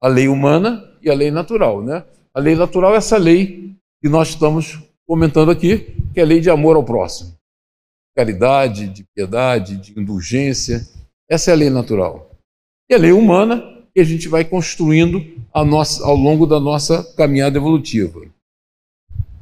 a 0.00 0.08
lei 0.08 0.28
humana 0.28 0.84
e 1.02 1.10
a 1.10 1.14
lei 1.14 1.30
natural. 1.30 1.82
Né? 1.82 2.04
A 2.34 2.40
lei 2.40 2.54
natural 2.54 2.94
é 2.94 2.98
essa 2.98 3.16
lei 3.16 3.74
que 4.00 4.08
nós 4.08 4.28
estamos 4.30 4.78
comentando 5.06 5.50
aqui, 5.50 5.96
que 6.12 6.20
é 6.20 6.22
a 6.22 6.26
lei 6.26 6.40
de 6.40 6.50
amor 6.50 6.76
ao 6.76 6.84
próximo. 6.84 7.34
Caridade, 8.16 8.88
de 8.88 9.04
piedade, 9.14 9.76
de 9.76 9.98
indulgência. 9.98 10.86
Essa 11.28 11.50
é 11.50 11.54
a 11.54 11.56
lei 11.56 11.70
natural. 11.70 12.30
E 12.90 12.94
a 12.94 12.98
lei 12.98 13.12
humana, 13.12 13.62
que 13.94 14.00
a 14.00 14.04
gente 14.04 14.28
vai 14.28 14.44
construindo 14.44 15.24
nossa, 15.54 16.04
ao 16.04 16.16
longo 16.16 16.46
da 16.46 16.60
nossa 16.60 17.02
caminhada 17.16 17.58
evolutiva. 17.58 18.20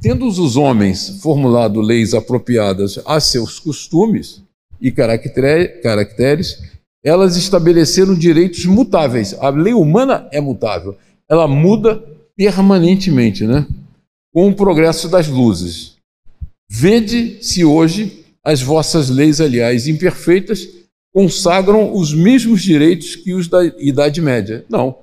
Tendo 0.01 0.27
os 0.27 0.57
homens 0.57 1.21
formulado 1.23 1.81
leis 1.81 2.15
apropriadas 2.15 3.01
a 3.07 3.19
seus 3.19 3.59
costumes 3.59 4.43
e 4.81 4.93
caracteres, 4.93 6.76
elas 7.07 7.37
estabeleceram 7.37 8.17
direitos 8.17 8.65
mutáveis. 8.65 9.33
A 9.35 9.49
lei 9.49 9.73
humana 9.73 10.29
é 10.33 10.41
mutável, 10.41 10.99
ela 11.31 11.47
muda 11.47 12.03
permanentemente, 12.37 13.47
né? 13.47 13.65
Com 14.35 14.49
o 14.49 14.55
progresso 14.55 15.09
das 15.09 15.29
luzes. 15.29 15.97
Vede 16.69 17.45
se 17.45 17.65
hoje 17.65 18.25
as 18.45 18.61
vossas 18.61 19.09
leis, 19.09 19.41
aliás, 19.41 19.87
imperfeitas, 19.87 20.69
consagram 21.15 21.95
os 21.95 22.13
mesmos 22.13 22.61
direitos 22.61 23.15
que 23.15 23.33
os 23.33 23.47
da 23.47 23.65
Idade 23.65 24.21
Média. 24.21 24.67
Não. 24.69 24.99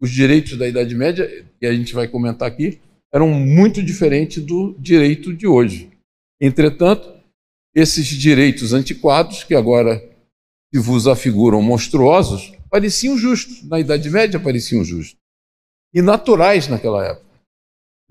Os 0.00 0.10
direitos 0.10 0.56
da 0.56 0.66
Idade 0.66 0.94
Média, 0.94 1.44
que 1.60 1.66
a 1.66 1.74
gente 1.74 1.92
vai 1.92 2.08
comentar 2.08 2.48
aqui, 2.48 2.78
eram 3.12 3.28
muito 3.28 3.82
diferentes 3.82 4.42
do 4.42 4.74
direito 4.78 5.34
de 5.34 5.46
hoje. 5.46 5.90
Entretanto, 6.40 7.12
esses 7.74 8.06
direitos 8.06 8.72
antiquados, 8.72 9.44
que 9.44 9.54
agora 9.54 10.02
que 10.72 10.78
vos 10.78 11.06
afiguram 11.06 11.62
monstruosos, 11.62 12.52
pareciam 12.70 13.16
justos. 13.16 13.62
Na 13.64 13.80
Idade 13.80 14.10
Média 14.10 14.38
pareciam 14.38 14.84
justos. 14.84 15.16
E 15.94 16.02
naturais 16.02 16.68
naquela 16.68 17.04
época. 17.04 17.26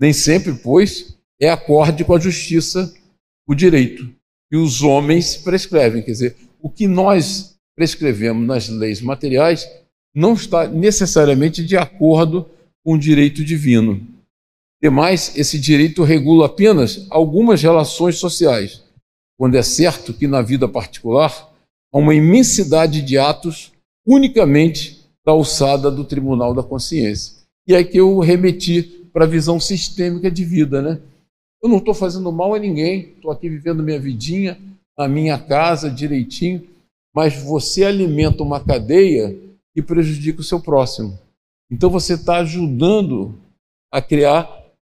Nem 0.00 0.12
sempre, 0.12 0.52
pois, 0.54 1.16
é 1.40 1.48
acorde 1.48 2.04
com 2.04 2.14
a 2.14 2.20
justiça 2.20 2.92
o 3.46 3.54
direito 3.54 4.12
que 4.50 4.56
os 4.56 4.82
homens 4.82 5.36
prescrevem. 5.36 6.02
Quer 6.02 6.12
dizer, 6.12 6.36
o 6.60 6.68
que 6.70 6.86
nós 6.86 7.56
prescrevemos 7.76 8.46
nas 8.46 8.68
leis 8.68 9.00
materiais 9.00 9.68
não 10.14 10.32
está 10.32 10.66
necessariamente 10.66 11.64
de 11.64 11.76
acordo 11.76 12.48
com 12.84 12.94
o 12.94 12.98
direito 12.98 13.44
divino. 13.44 14.04
Demais, 14.82 15.36
esse 15.36 15.58
direito 15.58 16.02
regula 16.02 16.46
apenas 16.46 17.06
algumas 17.10 17.62
relações 17.62 18.16
sociais, 18.16 18.82
quando 19.36 19.56
é 19.56 19.62
certo 19.62 20.14
que 20.14 20.26
na 20.26 20.40
vida 20.40 20.68
particular 20.68 21.47
a 21.92 21.98
uma 21.98 22.14
imensidade 22.14 23.02
de 23.02 23.18
atos 23.18 23.72
unicamente 24.06 24.98
da 25.24 25.32
alçada 25.32 25.90
do 25.90 26.04
Tribunal 26.04 26.54
da 26.54 26.62
Consciência. 26.62 27.38
E 27.66 27.74
é 27.74 27.84
que 27.84 27.98
eu 27.98 28.18
remeti 28.18 28.82
para 29.12 29.24
a 29.24 29.28
visão 29.28 29.60
sistêmica 29.60 30.30
de 30.30 30.44
vida, 30.44 30.80
né? 30.80 31.00
Eu 31.62 31.68
não 31.68 31.78
estou 31.78 31.92
fazendo 31.92 32.30
mal 32.30 32.54
a 32.54 32.58
ninguém, 32.58 33.12
estou 33.16 33.30
aqui 33.30 33.48
vivendo 33.48 33.82
minha 33.82 33.98
vidinha, 33.98 34.58
na 34.96 35.08
minha 35.08 35.38
casa, 35.38 35.90
direitinho, 35.90 36.66
mas 37.14 37.34
você 37.42 37.84
alimenta 37.84 38.42
uma 38.42 38.60
cadeia 38.60 39.36
que 39.74 39.82
prejudica 39.82 40.40
o 40.40 40.44
seu 40.44 40.60
próximo. 40.60 41.18
Então 41.70 41.90
você 41.90 42.14
está 42.14 42.38
ajudando 42.38 43.34
a 43.92 44.00
criar 44.00 44.48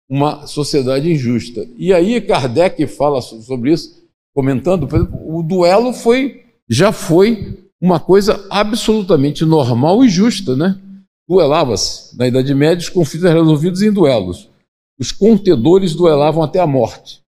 uma 0.09 0.45
sociedade 0.47 1.11
injusta. 1.11 1.67
E 1.77 1.93
aí 1.93 2.19
Kardec 2.21 2.85
fala 2.87 3.21
sobre 3.21 3.71
isso, 3.71 4.03
comentando, 4.33 4.87
por 4.87 4.99
exemplo, 4.99 5.37
o 5.37 5.43
duelo 5.43 5.93
foi 5.93 6.42
já 6.69 6.91
foi 6.91 7.69
uma 7.81 7.99
coisa 7.99 8.47
absolutamente 8.49 9.43
normal 9.43 10.03
e 10.03 10.09
justa, 10.09 10.55
né? 10.55 10.79
Duelava-se. 11.27 12.17
Na 12.17 12.27
Idade 12.27 12.53
Média, 12.53 12.81
os 12.81 12.89
conflitos 12.89 13.25
eram 13.25 13.41
resolvidos 13.41 13.81
em 13.81 13.91
duelos. 13.91 14.49
Os 14.97 15.11
contedores 15.11 15.93
duelavam 15.93 16.43
até 16.43 16.59
a 16.59 16.67
morte, 16.67 17.21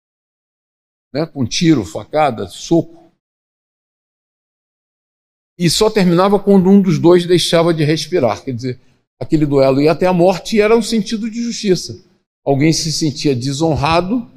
né? 1.12 1.26
com 1.26 1.44
tiro, 1.44 1.84
facada, 1.84 2.46
soco. 2.46 3.02
E 5.58 5.70
só 5.70 5.88
terminava 5.88 6.38
quando 6.38 6.68
um 6.68 6.80
dos 6.80 6.98
dois 6.98 7.26
deixava 7.26 7.72
de 7.72 7.84
respirar. 7.84 8.44
Quer 8.44 8.52
dizer, 8.52 8.80
aquele 9.20 9.46
duelo 9.46 9.80
ia 9.80 9.92
até 9.92 10.06
a 10.06 10.12
morte 10.12 10.56
e 10.56 10.60
era 10.60 10.76
um 10.76 10.82
sentido 10.82 11.30
de 11.30 11.42
justiça. 11.42 12.04
Alguém 12.44 12.72
se 12.72 12.92
sentia 12.92 13.34
desonrado, 13.34 14.30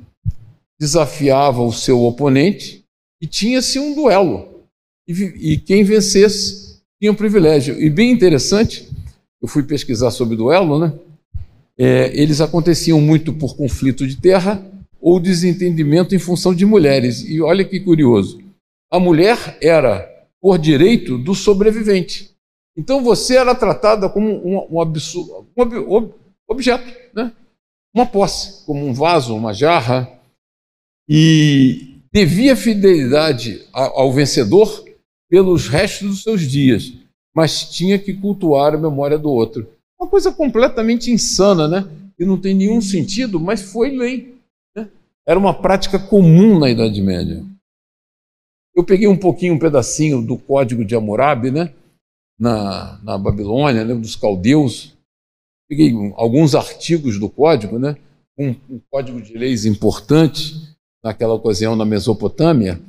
desafiava 0.80 1.62
o 1.62 1.74
seu 1.74 2.04
oponente 2.04 2.84
e 3.22 3.28
tinha-se 3.28 3.78
um 3.78 3.94
duelo 3.94 4.57
e, 5.08 5.54
e 5.54 5.58
quem 5.58 5.84
vencesse 5.84 6.82
tinha 7.00 7.12
um 7.12 7.16
privilégio. 7.16 7.80
E 7.80 7.90
bem 7.90 8.12
interessante, 8.12 8.90
eu 9.42 9.48
fui 9.48 9.64
pesquisar 9.64 10.12
sobre 10.12 10.36
duelo, 10.36 10.80
né? 10.80 10.94
É, 11.78 12.12
eles 12.20 12.42
aconteciam 12.42 13.00
muito 13.00 13.32
por 13.32 13.56
conflito 13.56 14.08
de 14.08 14.18
terra 14.18 14.64
ou 15.00 15.20
desentendimento 15.20 16.16
em 16.16 16.20
função 16.20 16.54
de 16.54 16.66
mulheres. 16.66 17.24
E 17.24 17.40
olha 17.40 17.64
que 17.64 17.80
curioso: 17.80 18.40
a 18.92 19.00
mulher 19.00 19.58
era, 19.62 20.10
por 20.42 20.58
direito, 20.58 21.18
do 21.18 21.36
sobrevivente. 21.36 22.36
Então 22.76 23.04
você 23.04 23.38
era 23.38 23.56
tratada 23.56 24.10
como 24.10 24.30
um, 24.30 24.76
um, 24.76 24.82
absurdo, 24.82 25.48
um 25.56 25.62
ob, 25.92 26.14
objeto, 26.48 26.86
né? 27.14 27.32
uma 27.94 28.06
posse, 28.06 28.66
como 28.66 28.86
um 28.86 28.94
vaso, 28.94 29.36
uma 29.36 29.54
jarra. 29.54 30.12
E 31.10 32.02
devia 32.12 32.56
fidelidade 32.56 33.66
ao 33.72 34.12
vencedor 34.12 34.87
pelos 35.30 35.68
restos 35.68 36.08
dos 36.08 36.24
seus 36.24 36.42
dias, 36.42 36.94
mas 37.36 37.70
tinha 37.70 38.00
que 38.00 38.14
cultuar 38.14 38.74
a 38.74 38.78
memória 38.78 39.18
do 39.18 39.30
outro. 39.30 39.68
Uma 40.00 40.10
coisa 40.10 40.32
completamente 40.32 41.12
insana, 41.12 41.68
né? 41.68 41.88
E 42.20 42.26
não 42.26 42.40
tem 42.40 42.54
nenhum 42.54 42.82
sentido, 42.82 43.40
mas 43.40 43.62
foi 43.62 43.92
lei. 43.92 44.36
Né? 44.76 44.90
Era 45.28 45.40
uma 45.40 45.54
prática 45.54 46.00
comum 46.00 46.58
na 46.58 46.70
Idade 46.70 47.02
Média. 47.02 47.44
Eu 48.76 48.84
peguei 48.84 49.08
um 49.08 49.18
pouquinho, 49.18 49.56
um 49.56 49.60
pedacinho 49.60 50.22
do 50.22 50.38
Código 50.38 50.86
de 50.86 50.96
Hammurabi, 50.96 51.52
né? 51.52 51.74
Na, 52.40 53.00
na 53.04 53.18
Babilônia, 53.18 53.84
né? 53.84 53.96
dos 53.96 54.16
caldeus. 54.16 54.96
Peguei 55.68 55.94
alguns 56.16 56.56
artigos 56.56 57.20
do 57.20 57.30
código, 57.30 57.78
né? 57.78 57.98
Um, 58.38 58.56
um 58.70 58.80
código 58.90 59.20
de 59.20 59.34
leis 59.34 59.66
importante 59.66 60.54
naquela 61.04 61.34
ocasião 61.34 61.76
na 61.76 61.84
Mesopotâmia. 61.86 62.80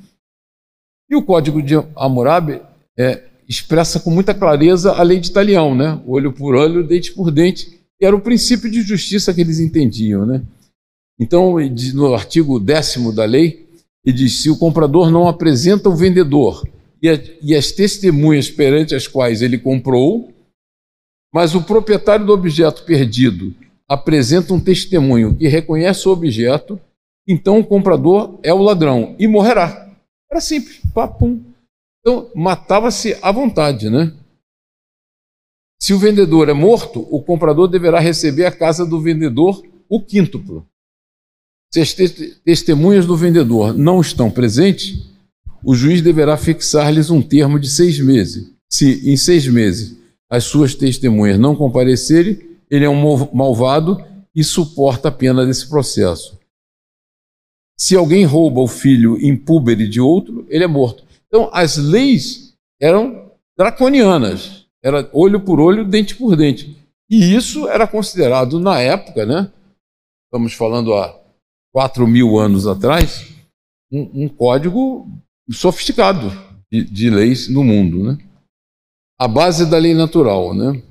E 1.10 1.16
o 1.16 1.22
Código 1.22 1.62
de 1.62 1.74
Hammurabi 1.96 2.60
é, 2.98 3.22
expressa 3.48 3.98
com 3.98 4.10
muita 4.10 4.34
clareza 4.34 4.92
a 4.92 5.02
lei 5.02 5.18
de 5.18 5.30
Italião, 5.30 5.74
né? 5.74 6.00
olho 6.06 6.32
por 6.32 6.54
olho, 6.54 6.86
dente 6.86 7.12
por 7.12 7.30
dente, 7.30 7.66
que 7.98 8.04
era 8.04 8.14
o 8.14 8.20
princípio 8.20 8.70
de 8.70 8.82
justiça 8.82 9.32
que 9.32 9.40
eles 9.40 9.58
entendiam. 9.58 10.26
Né? 10.26 10.42
Então, 11.18 11.56
no 11.94 12.14
artigo 12.14 12.60
décimo 12.60 13.12
da 13.12 13.24
lei, 13.24 13.66
ele 14.04 14.16
diz: 14.16 14.42
se 14.42 14.50
o 14.50 14.58
comprador 14.58 15.10
não 15.10 15.26
apresenta 15.26 15.88
o 15.88 15.96
vendedor 15.96 16.68
e, 17.02 17.08
a, 17.08 17.18
e 17.42 17.54
as 17.54 17.72
testemunhas 17.72 18.50
perante 18.50 18.94
as 18.94 19.06
quais 19.06 19.40
ele 19.40 19.58
comprou, 19.58 20.32
mas 21.32 21.54
o 21.54 21.62
proprietário 21.62 22.26
do 22.26 22.32
objeto 22.32 22.84
perdido 22.84 23.54
apresenta 23.88 24.52
um 24.52 24.60
testemunho 24.60 25.34
que 25.34 25.48
reconhece 25.48 26.06
o 26.06 26.12
objeto, 26.12 26.78
então 27.26 27.58
o 27.58 27.64
comprador 27.64 28.38
é 28.42 28.52
o 28.52 28.62
ladrão 28.62 29.16
e 29.18 29.26
morrerá. 29.26 29.87
Era 30.30 30.40
simples, 30.40 30.80
papum. 30.94 31.42
Então, 32.00 32.30
matava-se 32.34 33.16
à 33.22 33.32
vontade, 33.32 33.88
né? 33.90 34.14
Se 35.80 35.94
o 35.94 35.98
vendedor 35.98 36.48
é 36.48 36.52
morto, 36.52 37.06
o 37.10 37.22
comprador 37.22 37.68
deverá 37.68 38.00
receber 38.00 38.44
a 38.44 38.52
casa 38.52 38.84
do 38.84 39.00
vendedor 39.00 39.62
o 39.88 40.00
quíntuplo. 40.00 40.66
Se 41.72 41.80
as 41.80 41.94
testemunhas 42.44 43.06
do 43.06 43.16
vendedor 43.16 43.74
não 43.74 44.00
estão 44.00 44.30
presentes, 44.30 45.06
o 45.62 45.74
juiz 45.74 46.00
deverá 46.00 46.36
fixar-lhes 46.36 47.10
um 47.10 47.22
termo 47.22 47.58
de 47.58 47.68
seis 47.68 47.98
meses. 47.98 48.50
Se 48.70 49.10
em 49.10 49.16
seis 49.16 49.46
meses 49.46 49.96
as 50.30 50.44
suas 50.44 50.74
testemunhas 50.74 51.38
não 51.38 51.54
comparecerem, 51.54 52.38
ele 52.70 52.84
é 52.84 52.88
um 52.88 53.28
malvado 53.32 54.02
e 54.34 54.44
suporta 54.44 55.08
a 55.08 55.12
pena 55.12 55.44
desse 55.44 55.68
processo. 55.68 56.37
Se 57.80 57.94
alguém 57.94 58.24
rouba 58.24 58.60
o 58.60 58.66
filho 58.66 59.16
impúbere 59.24 59.88
de 59.88 60.00
outro, 60.00 60.44
ele 60.48 60.64
é 60.64 60.66
morto. 60.66 61.04
Então, 61.28 61.48
as 61.52 61.76
leis 61.76 62.56
eram 62.80 63.30
draconianas, 63.56 64.66
era 64.82 65.08
olho 65.12 65.40
por 65.40 65.60
olho, 65.60 65.84
dente 65.84 66.16
por 66.16 66.34
dente. 66.34 66.76
E 67.08 67.34
isso 67.34 67.68
era 67.68 67.86
considerado, 67.86 68.58
na 68.58 68.80
época, 68.80 69.24
né? 69.24 69.52
Estamos 70.26 70.52
falando 70.54 70.92
há 70.94 71.18
4 71.72 72.06
mil 72.06 72.38
anos 72.38 72.66
atrás, 72.66 73.32
um, 73.90 74.24
um 74.24 74.28
código 74.28 75.08
sofisticado 75.50 76.30
de, 76.70 76.84
de, 76.84 77.08
leis 77.08 77.48
no 77.48 77.64
mundo, 77.64 78.02
né? 78.02 78.18
A 79.18 79.26
base 79.26 79.68
da 79.68 79.78
lei 79.78 79.94
natural, 79.94 80.54
né? 80.54 80.82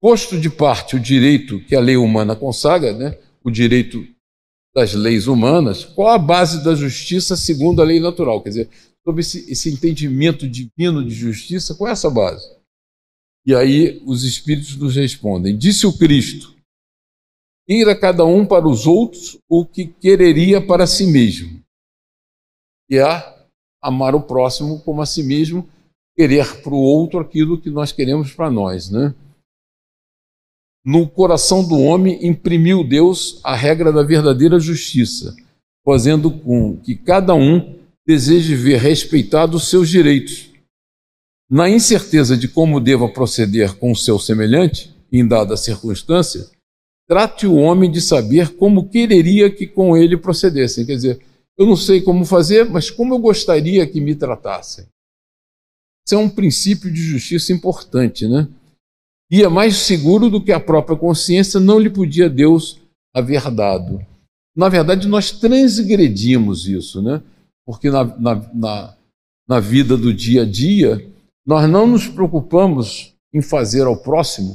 Posto 0.00 0.38
de 0.38 0.50
parte 0.50 0.96
o 0.96 1.00
direito 1.00 1.60
que 1.64 1.74
a 1.74 1.80
lei 1.80 1.96
humana 1.96 2.36
consagra, 2.36 2.92
né? 2.92 3.18
O 3.42 3.50
direito 3.50 4.06
das 4.74 4.94
leis 4.94 5.26
humanas, 5.26 5.84
qual 5.84 6.08
a 6.08 6.18
base 6.18 6.64
da 6.64 6.74
justiça 6.74 7.36
segundo 7.36 7.82
a 7.82 7.84
lei 7.84 8.00
natural? 8.00 8.42
Quer 8.42 8.48
dizer, 8.48 8.70
sobre 9.04 9.20
esse, 9.20 9.50
esse 9.50 9.70
entendimento 9.70 10.48
divino 10.48 11.04
de 11.04 11.14
justiça, 11.14 11.74
qual 11.74 11.88
é 11.88 11.92
essa 11.92 12.08
base? 12.08 12.46
E 13.44 13.54
aí 13.54 14.02
os 14.06 14.24
espíritos 14.24 14.76
nos 14.76 14.96
respondem: 14.96 15.56
Disse 15.56 15.86
o 15.86 15.96
Cristo, 15.96 16.54
a 17.88 17.98
cada 17.98 18.24
um 18.24 18.44
para 18.46 18.68
os 18.68 18.86
outros 18.86 19.38
o 19.48 19.64
que 19.64 19.86
quereria 19.86 20.64
para 20.64 20.86
si 20.86 21.06
mesmo, 21.06 21.62
que 22.88 22.98
é 22.98 23.46
amar 23.82 24.14
o 24.14 24.22
próximo 24.22 24.80
como 24.80 25.02
a 25.02 25.06
si 25.06 25.22
mesmo, 25.22 25.68
querer 26.16 26.62
para 26.62 26.74
o 26.74 26.80
outro 26.80 27.18
aquilo 27.18 27.60
que 27.60 27.70
nós 27.70 27.90
queremos 27.92 28.32
para 28.32 28.50
nós, 28.50 28.90
né? 28.90 29.14
No 30.84 31.08
coração 31.08 31.66
do 31.66 31.78
homem 31.78 32.26
imprimiu 32.26 32.82
Deus 32.82 33.40
a 33.44 33.54
regra 33.54 33.92
da 33.92 34.02
verdadeira 34.02 34.58
justiça, 34.58 35.34
fazendo 35.84 36.30
com 36.30 36.76
que 36.76 36.96
cada 36.96 37.34
um 37.34 37.78
deseje 38.06 38.54
ver 38.56 38.80
respeitados 38.80 39.62
os 39.62 39.68
seus 39.68 39.88
direitos. 39.88 40.50
Na 41.48 41.68
incerteza 41.68 42.36
de 42.36 42.48
como 42.48 42.80
deva 42.80 43.08
proceder 43.08 43.76
com 43.76 43.92
o 43.92 43.96
seu 43.96 44.18
semelhante, 44.18 44.92
em 45.12 45.26
dada 45.26 45.56
circunstância, 45.56 46.48
trate 47.06 47.46
o 47.46 47.56
homem 47.56 47.90
de 47.90 48.00
saber 48.00 48.56
como 48.56 48.88
quereria 48.88 49.50
que 49.50 49.66
com 49.66 49.96
ele 49.96 50.16
procedessem. 50.16 50.86
Quer 50.86 50.94
dizer, 50.94 51.20
eu 51.58 51.66
não 51.66 51.76
sei 51.76 52.00
como 52.00 52.24
fazer, 52.24 52.64
mas 52.68 52.90
como 52.90 53.14
eu 53.14 53.18
gostaria 53.18 53.86
que 53.86 54.00
me 54.00 54.14
tratassem. 54.14 54.86
Isso 56.06 56.14
é 56.14 56.18
um 56.18 56.28
princípio 56.28 56.90
de 56.90 57.00
justiça 57.00 57.52
importante, 57.52 58.26
né? 58.26 58.48
Ia 59.32 59.48
mais 59.48 59.78
seguro 59.78 60.28
do 60.28 60.42
que 60.42 60.52
a 60.52 60.60
própria 60.60 60.94
consciência, 60.94 61.58
não 61.58 61.78
lhe 61.78 61.88
podia 61.88 62.28
Deus 62.28 62.78
haver 63.14 63.50
dado. 63.50 64.04
Na 64.54 64.68
verdade, 64.68 65.08
nós 65.08 65.30
transgredimos 65.30 66.68
isso, 66.68 67.00
né? 67.00 67.22
Porque 67.64 67.90
na, 67.90 68.04
na, 68.04 68.50
na, 68.52 68.96
na 69.48 69.60
vida 69.60 69.96
do 69.96 70.12
dia 70.12 70.42
a 70.42 70.44
dia, 70.44 71.10
nós 71.46 71.68
não 71.68 71.86
nos 71.86 72.06
preocupamos 72.06 73.14
em 73.32 73.40
fazer 73.40 73.86
ao 73.86 73.96
próximo 73.96 74.54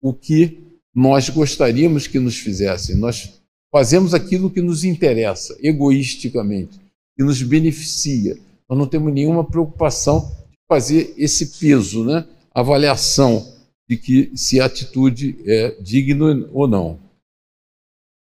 o 0.00 0.14
que 0.14 0.62
nós 0.94 1.28
gostaríamos 1.28 2.06
que 2.06 2.20
nos 2.20 2.38
fizessem. 2.38 2.94
Nós 2.94 3.42
fazemos 3.72 4.14
aquilo 4.14 4.48
que 4.48 4.62
nos 4.62 4.84
interessa, 4.84 5.56
egoisticamente, 5.60 6.78
que 7.16 7.24
nos 7.24 7.42
beneficia. 7.42 8.38
Nós 8.70 8.78
não 8.78 8.86
temos 8.86 9.12
nenhuma 9.12 9.42
preocupação 9.42 10.20
de 10.52 10.58
fazer 10.68 11.12
esse 11.16 11.58
peso, 11.58 12.04
né? 12.04 12.24
avaliação 12.54 13.53
de 13.88 13.96
que 13.96 14.36
se 14.36 14.60
a 14.60 14.66
atitude 14.66 15.36
é 15.46 15.70
digna 15.80 16.48
ou 16.52 16.66
não. 16.66 16.98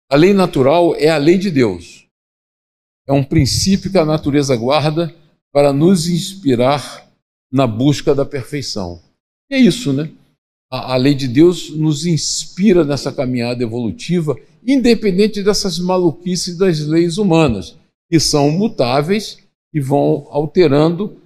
A 0.10 0.16
lei 0.16 0.34
natural 0.34 0.96
é 0.96 1.10
a 1.10 1.18
lei 1.18 1.38
de 1.38 1.50
Deus. 1.50 2.06
É 3.08 3.14
um 3.14 3.24
princípio 3.24 3.92
que 3.92 3.98
a 3.98 4.06
natureza 4.06 4.56
guarda 4.56 5.14
para 5.52 5.74
nos 5.74 6.08
inspirar 6.08 7.10
na 7.52 7.68
busca 7.68 8.16
da 8.16 8.26
perfeição. 8.26 9.02
é 9.50 9.58
isso, 9.58 9.92
né? 9.92 10.10
A, 10.72 10.94
a 10.94 10.96
lei 10.96 11.14
de 11.14 11.28
Deus 11.28 11.70
nos 11.70 12.06
inspira 12.06 12.86
nessa 12.86 13.12
caminhada 13.12 13.62
evolutiva, 13.62 14.38
independente 14.66 15.44
dessas 15.44 15.78
maluquices 15.78 16.58
das 16.58 16.80
leis 16.80 17.18
humanas, 17.18 17.76
que 18.10 18.20
são 18.20 18.50
mutáveis 18.52 19.40
e 19.74 19.82
vão 19.82 20.28
alterando 20.30 21.18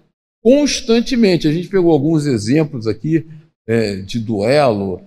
constantemente. 0.43 1.47
A 1.47 1.51
gente 1.51 1.67
pegou 1.67 1.91
alguns 1.91 2.25
exemplos 2.25 2.88
aqui 2.88 3.27
é, 3.67 3.97
de 3.97 4.19
duelo, 4.19 5.01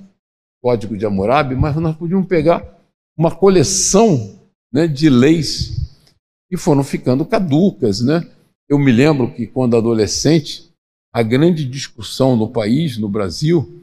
Código 0.61 0.97
de 0.97 1.07
Hammurabi, 1.07 1.55
mas 1.55 1.77
nós 1.77 1.97
podíamos 1.97 2.27
pegar 2.27 2.79
uma 3.17 3.35
coleção 3.35 4.41
né, 4.73 4.87
de 4.87 5.09
leis 5.09 6.05
que 6.49 6.57
foram 6.57 6.83
ficando 6.83 7.25
caducas. 7.25 8.01
Né? 8.01 8.29
Eu 8.69 8.79
me 8.79 8.91
lembro 8.91 9.33
que, 9.33 9.47
quando 9.47 9.77
adolescente, 9.77 10.73
a 11.13 11.23
grande 11.23 11.65
discussão 11.65 12.37
no 12.37 12.51
país, 12.51 12.99
no 12.99 13.09
Brasil, 13.09 13.83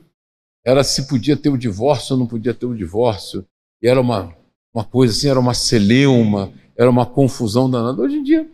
era 0.66 0.84
se 0.84 1.08
podia 1.08 1.38
ter 1.38 1.50
o 1.50 1.58
divórcio 1.58 2.14
ou 2.14 2.20
não 2.20 2.28
podia 2.28 2.54
ter 2.54 2.66
o 2.66 2.76
divórcio. 2.76 3.46
E 3.82 3.88
era 3.88 4.02
uma, 4.02 4.36
uma 4.74 4.84
coisa 4.84 5.14
assim, 5.14 5.30
era 5.30 5.40
uma 5.40 5.54
celeuma, 5.54 6.54
era 6.76 6.90
uma 6.90 7.06
confusão 7.06 7.70
danada. 7.70 8.02
Hoje 8.02 8.18
em 8.18 8.24
dia, 8.24 8.50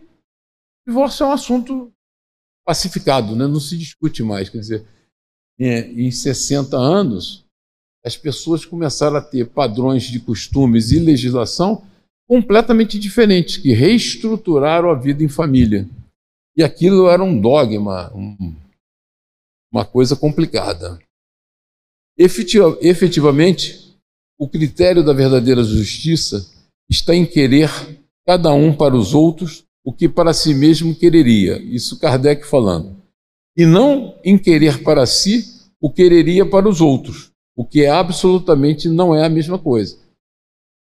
divórcio 0.86 1.24
é 1.24 1.26
um 1.28 1.32
assunto 1.32 1.92
pacificado, 2.64 3.34
né? 3.34 3.46
não 3.46 3.60
se 3.60 3.76
discute 3.76 4.22
mais. 4.22 4.48
Quer 4.48 4.58
dizer, 4.58 4.86
em 5.58 6.10
60 6.10 6.76
anos, 6.76 7.44
as 8.04 8.16
pessoas 8.16 8.64
começaram 8.64 9.16
a 9.16 9.20
ter 9.20 9.46
padrões 9.48 10.04
de 10.04 10.18
costumes 10.18 10.90
e 10.90 10.98
legislação 10.98 11.84
completamente 12.28 12.98
diferentes, 12.98 13.56
que 13.56 13.72
reestruturaram 13.72 14.90
a 14.90 14.94
vida 14.94 15.22
em 15.22 15.28
família. 15.28 15.88
E 16.56 16.62
aquilo 16.62 17.08
era 17.08 17.22
um 17.22 17.40
dogma, 17.40 18.12
um, 18.14 18.54
uma 19.72 19.84
coisa 19.84 20.16
complicada. 20.16 20.98
efetivamente, 22.18 23.96
o 24.38 24.48
critério 24.48 25.04
da 25.04 25.12
verdadeira 25.12 25.62
justiça 25.62 26.50
está 26.90 27.14
em 27.14 27.24
querer 27.24 27.70
cada 28.26 28.52
um 28.52 28.74
para 28.74 28.96
os 28.96 29.14
outros 29.14 29.64
o 29.84 29.92
que 29.92 30.08
para 30.08 30.32
si 30.32 30.54
mesmo 30.54 30.94
quereria. 30.94 31.58
Isso 31.58 31.98
Kardec 31.98 32.46
falando 32.46 33.01
e 33.56 33.66
não 33.66 34.18
em 34.24 34.38
querer 34.38 34.82
para 34.82 35.06
si 35.06 35.44
o 35.80 35.90
quereria 35.90 36.48
para 36.48 36.68
os 36.68 36.80
outros, 36.80 37.32
o 37.56 37.64
que 37.64 37.82
é 37.82 37.90
absolutamente 37.90 38.88
não 38.88 39.14
é 39.14 39.24
a 39.24 39.28
mesma 39.28 39.58
coisa. 39.58 39.98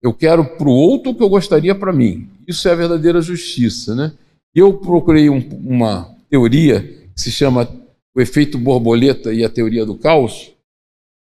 Eu 0.02 0.12
quero 0.12 0.44
para 0.56 0.68
o 0.68 0.72
outro 0.72 1.12
o 1.12 1.14
que 1.14 1.22
eu 1.22 1.28
gostaria 1.28 1.74
para 1.74 1.92
mim. 1.92 2.28
Isso 2.46 2.68
é 2.68 2.72
a 2.72 2.76
verdadeira 2.76 3.20
justiça, 3.22 3.94
né? 3.94 4.12
Eu 4.54 4.78
procurei 4.78 5.30
um, 5.30 5.38
uma 5.64 6.16
teoria 6.28 6.82
que 7.14 7.20
se 7.20 7.30
chama 7.30 7.68
o 8.14 8.20
efeito 8.20 8.58
borboleta 8.58 9.32
e 9.32 9.44
a 9.44 9.48
teoria 9.48 9.86
do 9.86 9.96
caos, 9.96 10.52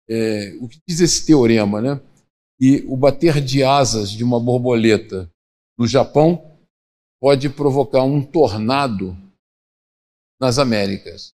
é, 0.09 0.57
o 0.61 0.69
que 0.69 0.79
diz 0.89 1.01
esse 1.01 1.27
teorema, 1.27 1.83
né? 1.83 2.01
E 2.61 2.85
o 2.87 2.97
bater 2.97 3.41
de 3.41 3.65
asas 3.65 4.11
de 4.11 4.23
uma 4.23 4.39
borboleta 4.39 5.29
no 5.77 5.87
Japão 5.87 6.53
pode 7.21 7.49
provocar 7.49 8.05
um 8.05 8.23
tornado 8.23 9.17
nas 10.43 10.59
Américas. 10.59 11.33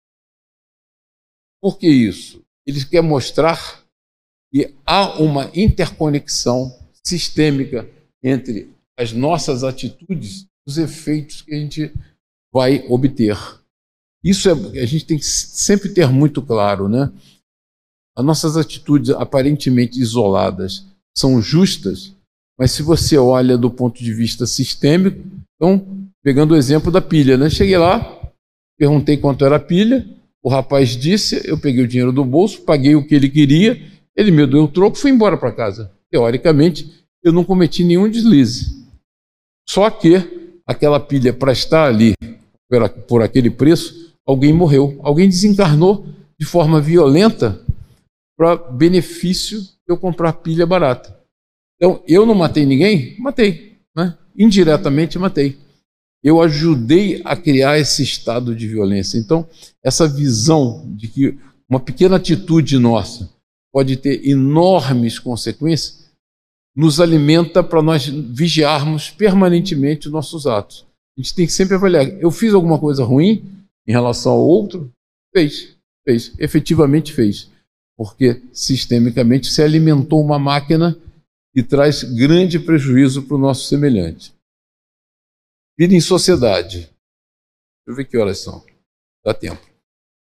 Por 1.62 1.78
que 1.80 1.88
isso? 1.88 2.43
Ele 2.66 2.84
quer 2.84 3.01
mostrar 3.01 3.82
que 4.51 4.76
há 4.86 5.18
uma 5.18 5.49
interconexão 5.55 6.78
sistêmica 7.01 7.89
entre 8.22 8.70
as 8.99 9.14
nossas 9.14 9.64
atitudes 9.64 10.41
e 10.41 10.47
os 10.70 10.78
efeitos 10.78 11.41
que 11.41 11.55
a 11.55 11.58
gente 11.58 11.93
vai 12.53 12.86
obter. 12.89 13.38
Isso 14.22 14.49
é, 14.49 14.82
a 14.82 14.86
gente 14.86 15.05
tem 15.05 15.18
que 15.18 15.26
sempre 15.26 15.88
ter 15.93 16.10
muito 16.10 16.41
claro, 16.41 16.89
né? 16.89 17.10
As 18.14 18.26
nossas 18.26 18.58
atitudes 18.58 19.12
aparentemente 19.12 20.01
isoladas 20.01 20.86
são 21.16 21.41
justas, 21.41 22.14
mas 22.60 22.72
se 22.72 22.84
você 22.84 23.18
olha 23.18 23.58
do 23.58 23.72
ponto 23.72 24.03
de 24.03 24.14
vista 24.14 24.45
sistêmico, 24.45 25.24
então, 25.55 26.10
pegando 26.22 26.53
o 26.53 26.58
exemplo 26.58 26.91
da 26.91 27.01
pilha, 27.01 27.38
né? 27.38 27.49
Cheguei 27.49 27.78
lá, 27.78 28.16
perguntei 28.78 29.18
quanto 29.18 29.44
era 29.44 29.56
a 29.56 29.60
pilha, 29.60 30.06
o 30.44 30.50
rapaz 30.50 30.90
disse, 30.96 31.42
eu 31.46 31.58
peguei 31.58 31.84
o 31.84 31.88
dinheiro 31.88 32.12
do 32.12 32.24
bolso, 32.24 32.62
paguei 32.62 32.96
o 32.96 33.06
que 33.06 33.16
ele 33.16 33.30
queria, 33.30 33.82
ele 34.16 34.32
me 34.32 34.46
deu 34.48 34.64
o 34.64 34.68
troco 34.68 34.98
e 34.98 35.00
fui 35.00 35.12
embora 35.12 35.38
para 35.38 35.52
casa. 35.52 35.92
Teoricamente, 36.10 37.06
eu 37.24 37.34
não 37.34 37.44
cometi 37.44 37.84
nenhum 37.84 38.10
deslize. 38.10 38.86
Só 39.68 39.90
que 39.90 40.16
aquela 40.66 41.00
pilha 41.00 41.34
para 41.34 41.52
estar 41.52 41.88
ali 41.88 42.14
por, 43.08 43.22
aquele 43.22 43.50
preço 43.50 44.14
alguém 44.26 44.54
morreu, 44.54 45.00
alguém 45.02 45.28
desencarnou 45.28 46.06
de 46.40 46.46
forma 46.46 46.80
violenta 46.82 47.62
para 48.38 48.56
benefício 48.56 49.60
de 49.60 49.68
eu 49.90 49.98
comprar 49.98 50.34
pilha 50.34 50.66
barata. 50.66 51.18
Então, 51.76 52.04
eu 52.08 52.26
não 52.26 52.36
matei 52.36 52.66
ninguém? 52.66 53.16
Matei. 53.20 53.78
Né? 53.96 54.18
Indiretamente 54.38 55.18
matei. 55.18 55.58
Eu 56.24 56.41
ajudei 56.41 57.22
a 57.24 57.36
criar 57.36 57.78
esse 57.78 58.03
estado 58.03 58.55
de 58.55 58.68
violência. 58.68 59.18
Então, 59.18 59.47
essa 59.84 60.07
visão 60.07 60.84
de 60.95 61.07
que 61.07 61.38
uma 61.70 61.80
pequena 61.80 62.15
atitude 62.15 62.78
nossa 62.78 63.30
pode 63.72 63.95
ter 63.97 64.28
enormes 64.28 65.20
consequências 65.20 66.07
nos 66.76 66.99
alimenta 66.99 67.63
para 67.63 67.82
nós 67.82 68.05
vigiarmos 68.07 69.09
permanentemente 69.09 70.07
os 70.07 70.13
nossos 70.13 70.45
atos. 70.45 70.86
A 71.18 71.22
gente 71.22 71.36
tem 71.36 71.45
que 71.45 71.53
sempre 71.53 71.76
avaliar: 71.76 72.07
eu 72.20 72.32
fiz 72.32 72.53
alguma 72.53 72.80
coisa 72.80 73.03
ruim? 73.03 73.57
em 73.88 73.91
relação 73.91 74.34
ao 74.34 74.45
outro? 74.45 74.91
Fez, 75.34 75.76
fez, 76.05 76.34
efetivamente 76.38 77.13
fez. 77.13 77.49
Porque 77.95 78.41
sistemicamente 78.51 79.47
se 79.47 79.61
alimentou 79.61 80.22
uma 80.22 80.38
máquina 80.38 80.95
que 81.55 81.63
traz 81.63 82.03
grande 82.03 82.59
prejuízo 82.59 83.24
para 83.24 83.36
o 83.36 83.39
nosso 83.39 83.68
semelhante. 83.68 84.34
Vida 85.78 85.94
em 85.94 86.02
sociedade. 86.02 86.80
Deixa 86.80 86.92
eu 87.88 87.96
ver 87.96 88.06
que 88.06 88.18
horas 88.18 88.40
são. 88.40 88.66
Dá 89.24 89.34
tempo. 89.34 89.62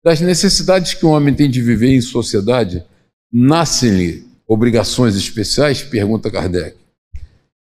Das 0.03 0.19
necessidades 0.19 0.93
que 0.93 1.05
o 1.05 1.09
homem 1.09 1.33
tem 1.33 1.49
de 1.49 1.61
viver 1.61 1.93
em 1.93 2.01
sociedade, 2.01 2.83
nascem-lhe 3.31 4.27
obrigações 4.45 5.15
especiais? 5.15 5.81
Pergunta 5.81 6.29
Kardec. 6.29 6.77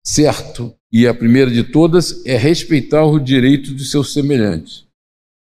Certo, 0.03 0.73
e 0.91 1.05
a 1.05 1.13
primeira 1.13 1.51
de 1.51 1.63
todas 1.63 2.25
é 2.25 2.37
respeitar 2.37 3.05
o 3.05 3.19
direito 3.19 3.75
de 3.75 3.85
seus 3.85 4.13
semelhantes. 4.13 4.85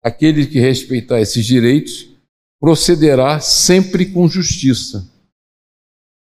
Aquele 0.03 0.47
que 0.47 0.59
respeitar 0.59 1.21
esses 1.21 1.47
direitos 1.47 2.09
procederá 2.61 3.41
sempre 3.41 4.07
com 4.07 4.29
justiça. 4.29 5.09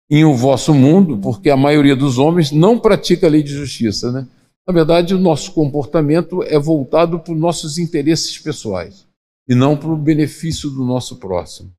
Em 0.10 0.26
o 0.26 0.34
vosso 0.34 0.74
mundo, 0.74 1.18
porque 1.18 1.50
a 1.50 1.58
maioria 1.58 1.96
dos 1.96 2.18
homens 2.18 2.52
não 2.52 2.80
pratica 2.80 3.28
a 3.28 3.30
lei 3.30 3.42
de 3.42 3.54
justiça, 3.54 4.12
né? 4.12 4.28
Na 4.68 4.74
verdade, 4.74 5.14
o 5.14 5.20
nosso 5.20 5.52
comportamento 5.54 6.42
é 6.44 6.58
voltado 6.58 7.20
para 7.20 7.34
os 7.34 7.40
nossos 7.40 7.78
interesses 7.78 8.38
pessoais 8.38 9.08
e 9.48 9.54
não 9.54 9.78
para 9.78 9.90
o 9.90 9.98
benefício 9.98 10.70
do 10.70 10.84
nosso 10.84 11.18
próximo. 11.18 11.72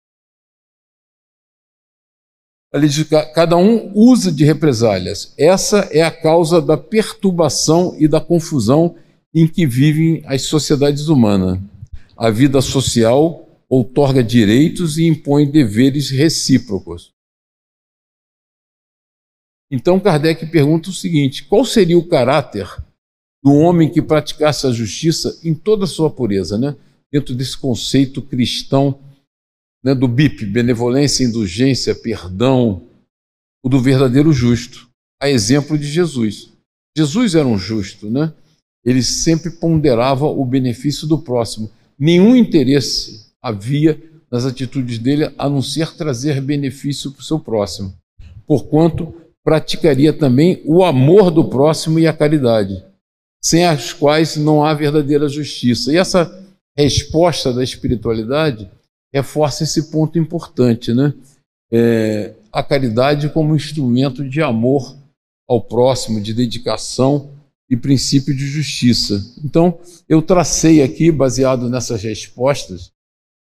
Cada 3.35 3.57
um 3.57 3.91
usa 3.95 4.31
de 4.31 4.45
represálias. 4.45 5.33
Essa 5.39 5.89
é 5.91 6.03
a 6.03 6.11
causa 6.11 6.61
da 6.61 6.77
perturbação 6.77 7.97
e 7.99 8.07
da 8.07 8.21
confusão 8.21 8.97
em 9.35 9.49
que 9.49 9.67
vivem 9.67 10.23
as 10.27 10.43
sociedades 10.43 11.09
humanas 11.09 11.59
a 12.17 12.31
vida 12.31 12.63
social 12.63 13.47
outorga 13.69 14.25
direitos 14.25 14.97
e 14.97 15.07
impõe 15.07 15.51
deveres 15.51 16.09
recíprocos. 16.09 17.13
Então 19.71 20.01
Kardec 20.01 20.47
pergunta 20.47 20.91
o 20.91 20.93
seguinte: 20.93 21.45
qual 21.45 21.65
seria 21.65 21.99
o 21.99 22.07
caráter 22.07 22.69
do 23.43 23.53
homem 23.53 23.91
que 23.91 24.03
praticasse 24.03 24.67
a 24.67 24.73
justiça 24.73 25.39
em 25.45 25.55
toda 25.55 25.85
a 25.85 25.89
sua 25.89 26.11
pureza, 26.11 26.59
né? 26.59 26.77
dentro 27.13 27.35
desse 27.35 27.57
conceito 27.57 28.21
cristão 28.21 28.99
né, 29.85 29.95
do 29.95 30.09
BIP, 30.09 30.45
benevolência, 30.47 31.25
indulgência, 31.25 31.95
perdão, 31.95 32.83
o 33.65 33.69
do 33.69 33.81
verdadeiro 33.81 34.33
justo, 34.33 34.89
a 35.23 35.31
exemplo 35.31 35.79
de 35.79 35.87
Jesus. 35.87 36.51
Jesus 36.97 37.35
era 37.35 37.47
um 37.47 37.57
justo, 37.57 38.11
né? 38.11 38.33
ele 38.85 39.03
sempre 39.03 39.51
ponderava 39.51 40.27
o 40.27 40.45
benefício 40.45 41.07
do 41.07 41.19
próximo 41.19 41.71
nenhum 41.99 42.37
interesse 42.37 43.27
havia 43.41 44.01
nas 44.31 44.45
atitudes 44.45 44.99
dele 44.99 45.33
a 45.39 45.49
não 45.49 45.63
ser 45.63 45.95
trazer 45.95 46.41
benefício 46.41 47.11
para 47.13 47.21
o 47.21 47.25
seu 47.25 47.39
próximo, 47.39 47.95
porquanto 48.47 49.15
praticaria 49.47 50.13
também 50.13 50.61
o 50.65 50.83
amor 50.83 51.31
do 51.31 51.49
próximo 51.49 52.01
e 52.01 52.07
a 52.09 52.13
caridade, 52.13 52.85
sem 53.41 53.65
as 53.65 53.93
quais 53.93 54.37
não 54.37 54.65
há 54.65 54.75
verdadeira 54.75 55.29
justiça. 55.29 55.93
E 55.93 55.97
essa 55.97 56.45
resposta 56.77 57.53
da 57.53 57.63
espiritualidade 57.63 58.69
reforça 59.15 59.63
esse 59.63 59.89
ponto 59.93 60.19
importante, 60.19 60.93
né? 60.93 61.15
É, 61.73 62.35
a 62.53 62.61
caridade 62.61 63.29
como 63.29 63.55
instrumento 63.55 64.29
de 64.29 64.43
amor 64.43 64.97
ao 65.49 65.63
próximo, 65.63 66.21
de 66.21 66.35
dedicação 66.35 67.31
e 67.71 67.77
princípio 67.77 68.35
de 68.35 68.47
justiça. 68.47 69.25
Então, 69.45 69.79
eu 70.09 70.21
tracei 70.23 70.83
aqui, 70.83 71.13
baseado 71.13 71.71
nessas 71.71 72.03
respostas 72.03 72.91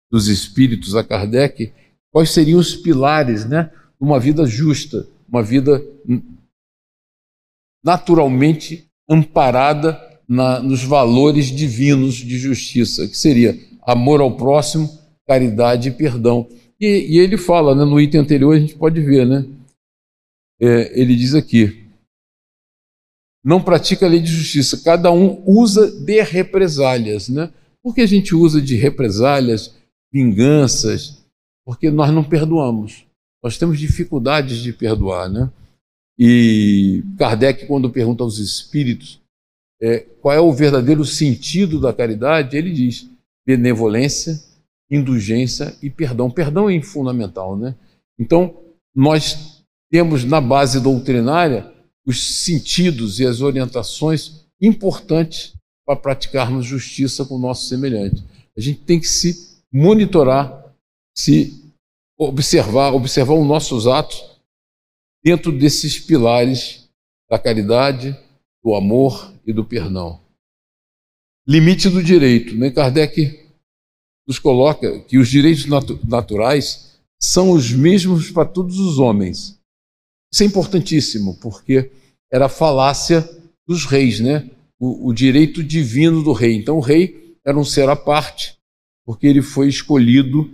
dos 0.09 0.29
espíritos 0.29 0.95
a 0.95 1.03
Kardec, 1.03 1.73
quais 2.13 2.31
seriam 2.31 2.61
os 2.61 2.77
pilares 2.77 3.45
né, 3.45 3.73
de 4.01 4.07
uma 4.07 4.21
vida 4.21 4.47
justa, 4.47 5.05
uma 5.29 5.43
vida 5.43 5.83
naturalmente 7.85 8.89
amparada 9.09 10.01
na, 10.29 10.61
nos 10.61 10.83
valores 10.83 11.47
divinos 11.47 12.15
de 12.15 12.39
justiça, 12.39 13.07
que 13.07 13.17
seria 13.17 13.57
amor 13.83 14.21
ao 14.21 14.37
próximo, 14.37 14.89
caridade 15.27 15.89
e 15.89 15.93
perdão. 15.93 16.49
E, 16.81 17.17
e 17.17 17.19
ele 17.19 17.37
fala, 17.37 17.75
né, 17.75 17.85
no 17.85 18.01
item 18.01 18.21
anterior 18.21 18.57
a 18.57 18.61
gente 18.61 18.75
pode 18.75 19.01
ver, 19.01 19.27
né? 19.27 19.47
É, 20.61 21.01
ele 21.01 21.15
diz 21.15 21.35
aqui: 21.35 21.87
não 23.47 23.63
pratica 23.63 24.05
a 24.05 24.09
lei 24.09 24.19
de 24.19 24.27
justiça. 24.27 24.83
Cada 24.83 25.13
um 25.13 25.41
usa 25.47 25.89
de 25.89 26.21
represálias. 26.21 27.29
Né? 27.29 27.49
Por 27.81 27.95
que 27.95 28.01
a 28.01 28.07
gente 28.07 28.35
usa 28.35 28.61
de 28.61 28.75
represálias, 28.75 29.73
vinganças? 30.13 31.25
Porque 31.65 31.89
nós 31.89 32.13
não 32.13 32.25
perdoamos. 32.25 33.06
Nós 33.47 33.57
temos 33.57 33.79
dificuldades 33.79 34.59
de 34.59 34.73
perdoar. 34.73 35.29
Né? 35.29 35.49
E 36.19 37.05
Kardec, 37.17 37.65
quando 37.67 37.89
pergunta 37.89 38.25
aos 38.25 38.39
espíritos 38.39 39.21
é, 39.81 40.01
qual 40.21 40.35
é 40.35 40.41
o 40.41 40.53
verdadeiro 40.53 41.05
sentido 41.05 41.81
da 41.81 41.93
caridade, 41.93 42.57
ele 42.57 42.73
diz 42.73 43.09
benevolência, 43.47 44.43
indulgência 44.91 45.77
e 45.81 45.89
perdão. 45.89 46.29
Perdão 46.29 46.69
é 46.69 46.83
fundamental. 46.83 47.57
Né? 47.57 47.77
Então, 48.19 48.53
nós 48.93 49.63
temos 49.93 50.25
na 50.25 50.41
base 50.41 50.81
doutrinária 50.81 51.73
os 52.05 52.43
sentidos 52.43 53.21
e 53.21 53.27
as 53.27 53.41
orientações 53.43 54.45
importantes 54.61 55.55
para 55.87 55.95
praticarmos 55.95 56.67
justiça 56.67 57.25
com 57.25 57.37
o 57.37 57.41
nosso 57.41 57.69
semelhante. 57.69 58.25
A 58.59 58.61
gente 58.61 58.81
tem 58.81 58.99
que 58.99 59.07
se 59.07 59.61
monitorar, 59.73 60.75
se 61.17 61.66
observar, 62.19 62.95
observar 62.95 63.35
os 63.35 63.47
nossos 63.47 63.87
atos 63.87 64.23
dentro 65.25 65.53
desses 65.53 65.99
pilares 65.99 66.89
da 67.29 67.39
caridade, 67.39 68.17
do 68.63 68.75
amor 68.75 69.33
e 69.47 69.53
do 69.53 69.65
perdão. 69.65 70.21
Limite 71.47 71.89
do 71.89 72.03
direito. 72.03 72.57
Né? 72.57 72.71
Kardec 72.71 73.47
nos 74.27 74.39
coloca 74.39 75.01
que 75.01 75.19
os 75.19 75.29
direitos 75.29 75.67
natu 75.67 75.99
naturais 76.05 77.01
são 77.21 77.51
os 77.51 77.73
mesmos 77.73 78.31
para 78.31 78.45
todos 78.45 78.79
os 78.79 78.99
homens, 78.99 79.57
isso 80.33 80.43
é 80.43 80.47
importantíssimo, 80.47 81.39
porque 81.41 81.91
era 82.31 82.47
a 82.47 82.51
falácia 82.51 83.29
dos 83.67 83.87
reis, 83.87 84.21
né? 84.21 84.51
O, 84.79 85.09
o, 85.09 85.13
direito 85.15 85.63
divino 85.63 86.23
do 86.23 86.33
rei. 86.33 86.55
Então, 86.55 86.77
o 86.77 86.81
rei 86.81 87.39
era 87.45 87.59
um 87.59 87.65
ser 87.65 87.89
à 87.89 87.97
parte, 87.97 88.59
porque 89.05 89.27
ele 89.27 89.41
foi 89.41 89.69
escolhido 89.69 90.51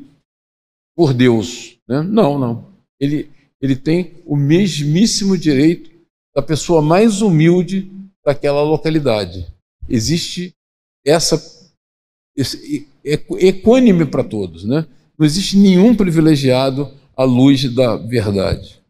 por 0.97 1.13
Deus. 1.15 1.79
Né? 1.89 2.03
Não, 2.03 2.39
não. 2.39 2.73
Ele, 3.01 3.31
ele 3.61 3.77
tem 3.77 4.15
o 4.27 4.37
mesmíssimo 4.37 5.37
direito 5.37 5.91
da 6.35 6.43
pessoa 6.43 6.81
mais 6.81 7.21
humilde 7.21 7.91
daquela 8.25 8.63
localidade. 8.63 9.47
Existe 9.89 10.55
essa 11.05 11.37
esse, 12.37 12.89
equânime 13.05 14.07
para 14.07 14.25
todos, 14.25 14.65
né? 14.65 14.87
Não 15.19 15.27
existe 15.27 15.57
nenhum 15.57 15.95
privilegiado 15.95 16.91
à 17.17 17.25
luz 17.25 17.73
da 17.75 17.97
verdade. 17.97 18.83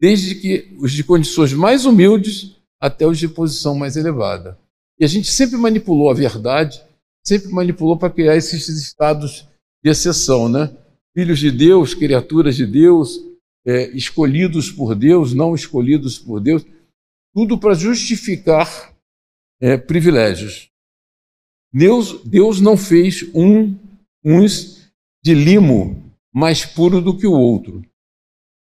Desde 0.00 0.34
que 0.34 0.76
os 0.78 0.92
de 0.92 1.04
condições 1.04 1.52
mais 1.52 1.84
humildes 1.84 2.56
até 2.80 3.06
os 3.06 3.18
de 3.18 3.28
posição 3.28 3.74
mais 3.74 3.96
elevada. 3.96 4.58
E 4.98 5.04
a 5.04 5.06
gente 5.06 5.30
sempre 5.30 5.56
manipulou 5.56 6.10
a 6.10 6.14
verdade, 6.14 6.82
sempre 7.24 7.50
manipulou 7.50 7.96
para 7.96 8.10
criar 8.10 8.36
esses 8.36 8.68
estados 8.68 9.46
de 9.84 9.90
exceção, 9.90 10.48
né? 10.48 10.74
Filhos 11.14 11.38
de 11.38 11.50
Deus, 11.50 11.94
criaturas 11.94 12.56
de 12.56 12.66
Deus, 12.66 13.18
é, 13.64 13.88
escolhidos 13.96 14.70
por 14.70 14.94
Deus, 14.94 15.34
não 15.34 15.54
escolhidos 15.54 16.18
por 16.18 16.40
Deus, 16.40 16.64
tudo 17.34 17.58
para 17.58 17.74
justificar 17.74 18.94
é, 19.60 19.76
privilégios. 19.76 20.70
Deus, 21.72 22.22
Deus 22.24 22.60
não 22.60 22.76
fez 22.76 23.22
um, 23.34 23.76
uns 24.24 24.90
de 25.22 25.34
limo 25.34 26.10
mais 26.32 26.64
puro 26.64 27.00
do 27.00 27.16
que 27.16 27.26
o 27.26 27.32
outro, 27.32 27.84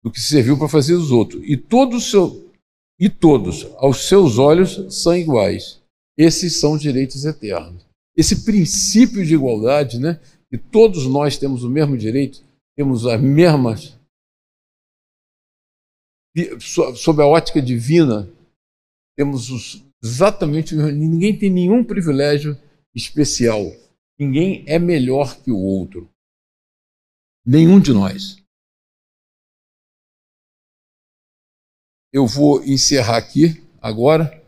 do 0.03 0.11
que 0.11 0.21
serviu 0.21 0.59
para 0.59 0.69
fazer 0.69 0.95
os 0.95 1.11
outros. 1.11 1.43
E 1.45 1.57
todos, 1.57 2.11
seu, 2.11 2.51
e 2.99 3.09
todos, 3.09 3.67
aos 3.77 4.07
seus 4.09 4.39
olhos, 4.39 4.87
são 5.03 5.17
iguais. 5.17 5.83
Esses 6.17 6.61
são 6.61 6.79
direitos 6.79 7.25
eternos. 7.25 7.85
Esse 8.17 8.45
princípio 8.45 9.25
de 9.27 9.35
igualdade, 9.35 9.99
né, 9.99 10.21
que 10.55 10.59
todos 10.71 11.05
nós 11.05 11.37
temos 11.37 11.65
o 11.65 11.69
mesmo 11.69 11.99
direito, 11.99 12.45
temos 12.77 13.07
as 13.07 13.21
mesmas 13.21 13.99
sob 16.97 17.21
a 17.21 17.27
ótica 17.27 17.61
divina, 17.61 18.29
temos 19.17 19.51
os, 19.51 19.85
exatamente 20.01 20.77
ninguém 20.77 21.37
tem 21.37 21.51
nenhum 21.51 21.83
privilégio 21.83 22.57
especial. 22.95 23.63
Ninguém 24.17 24.65
é 24.69 24.79
melhor 24.79 25.37
que 25.43 25.51
o 25.51 25.59
outro. 25.59 26.09
Nenhum 27.45 27.81
de 27.81 27.93
nós. 27.93 28.41
Eu 32.13 32.29
vou 32.29 32.63
encerrar 32.63 33.17
aqui 33.17 33.61
agora. 33.83 34.44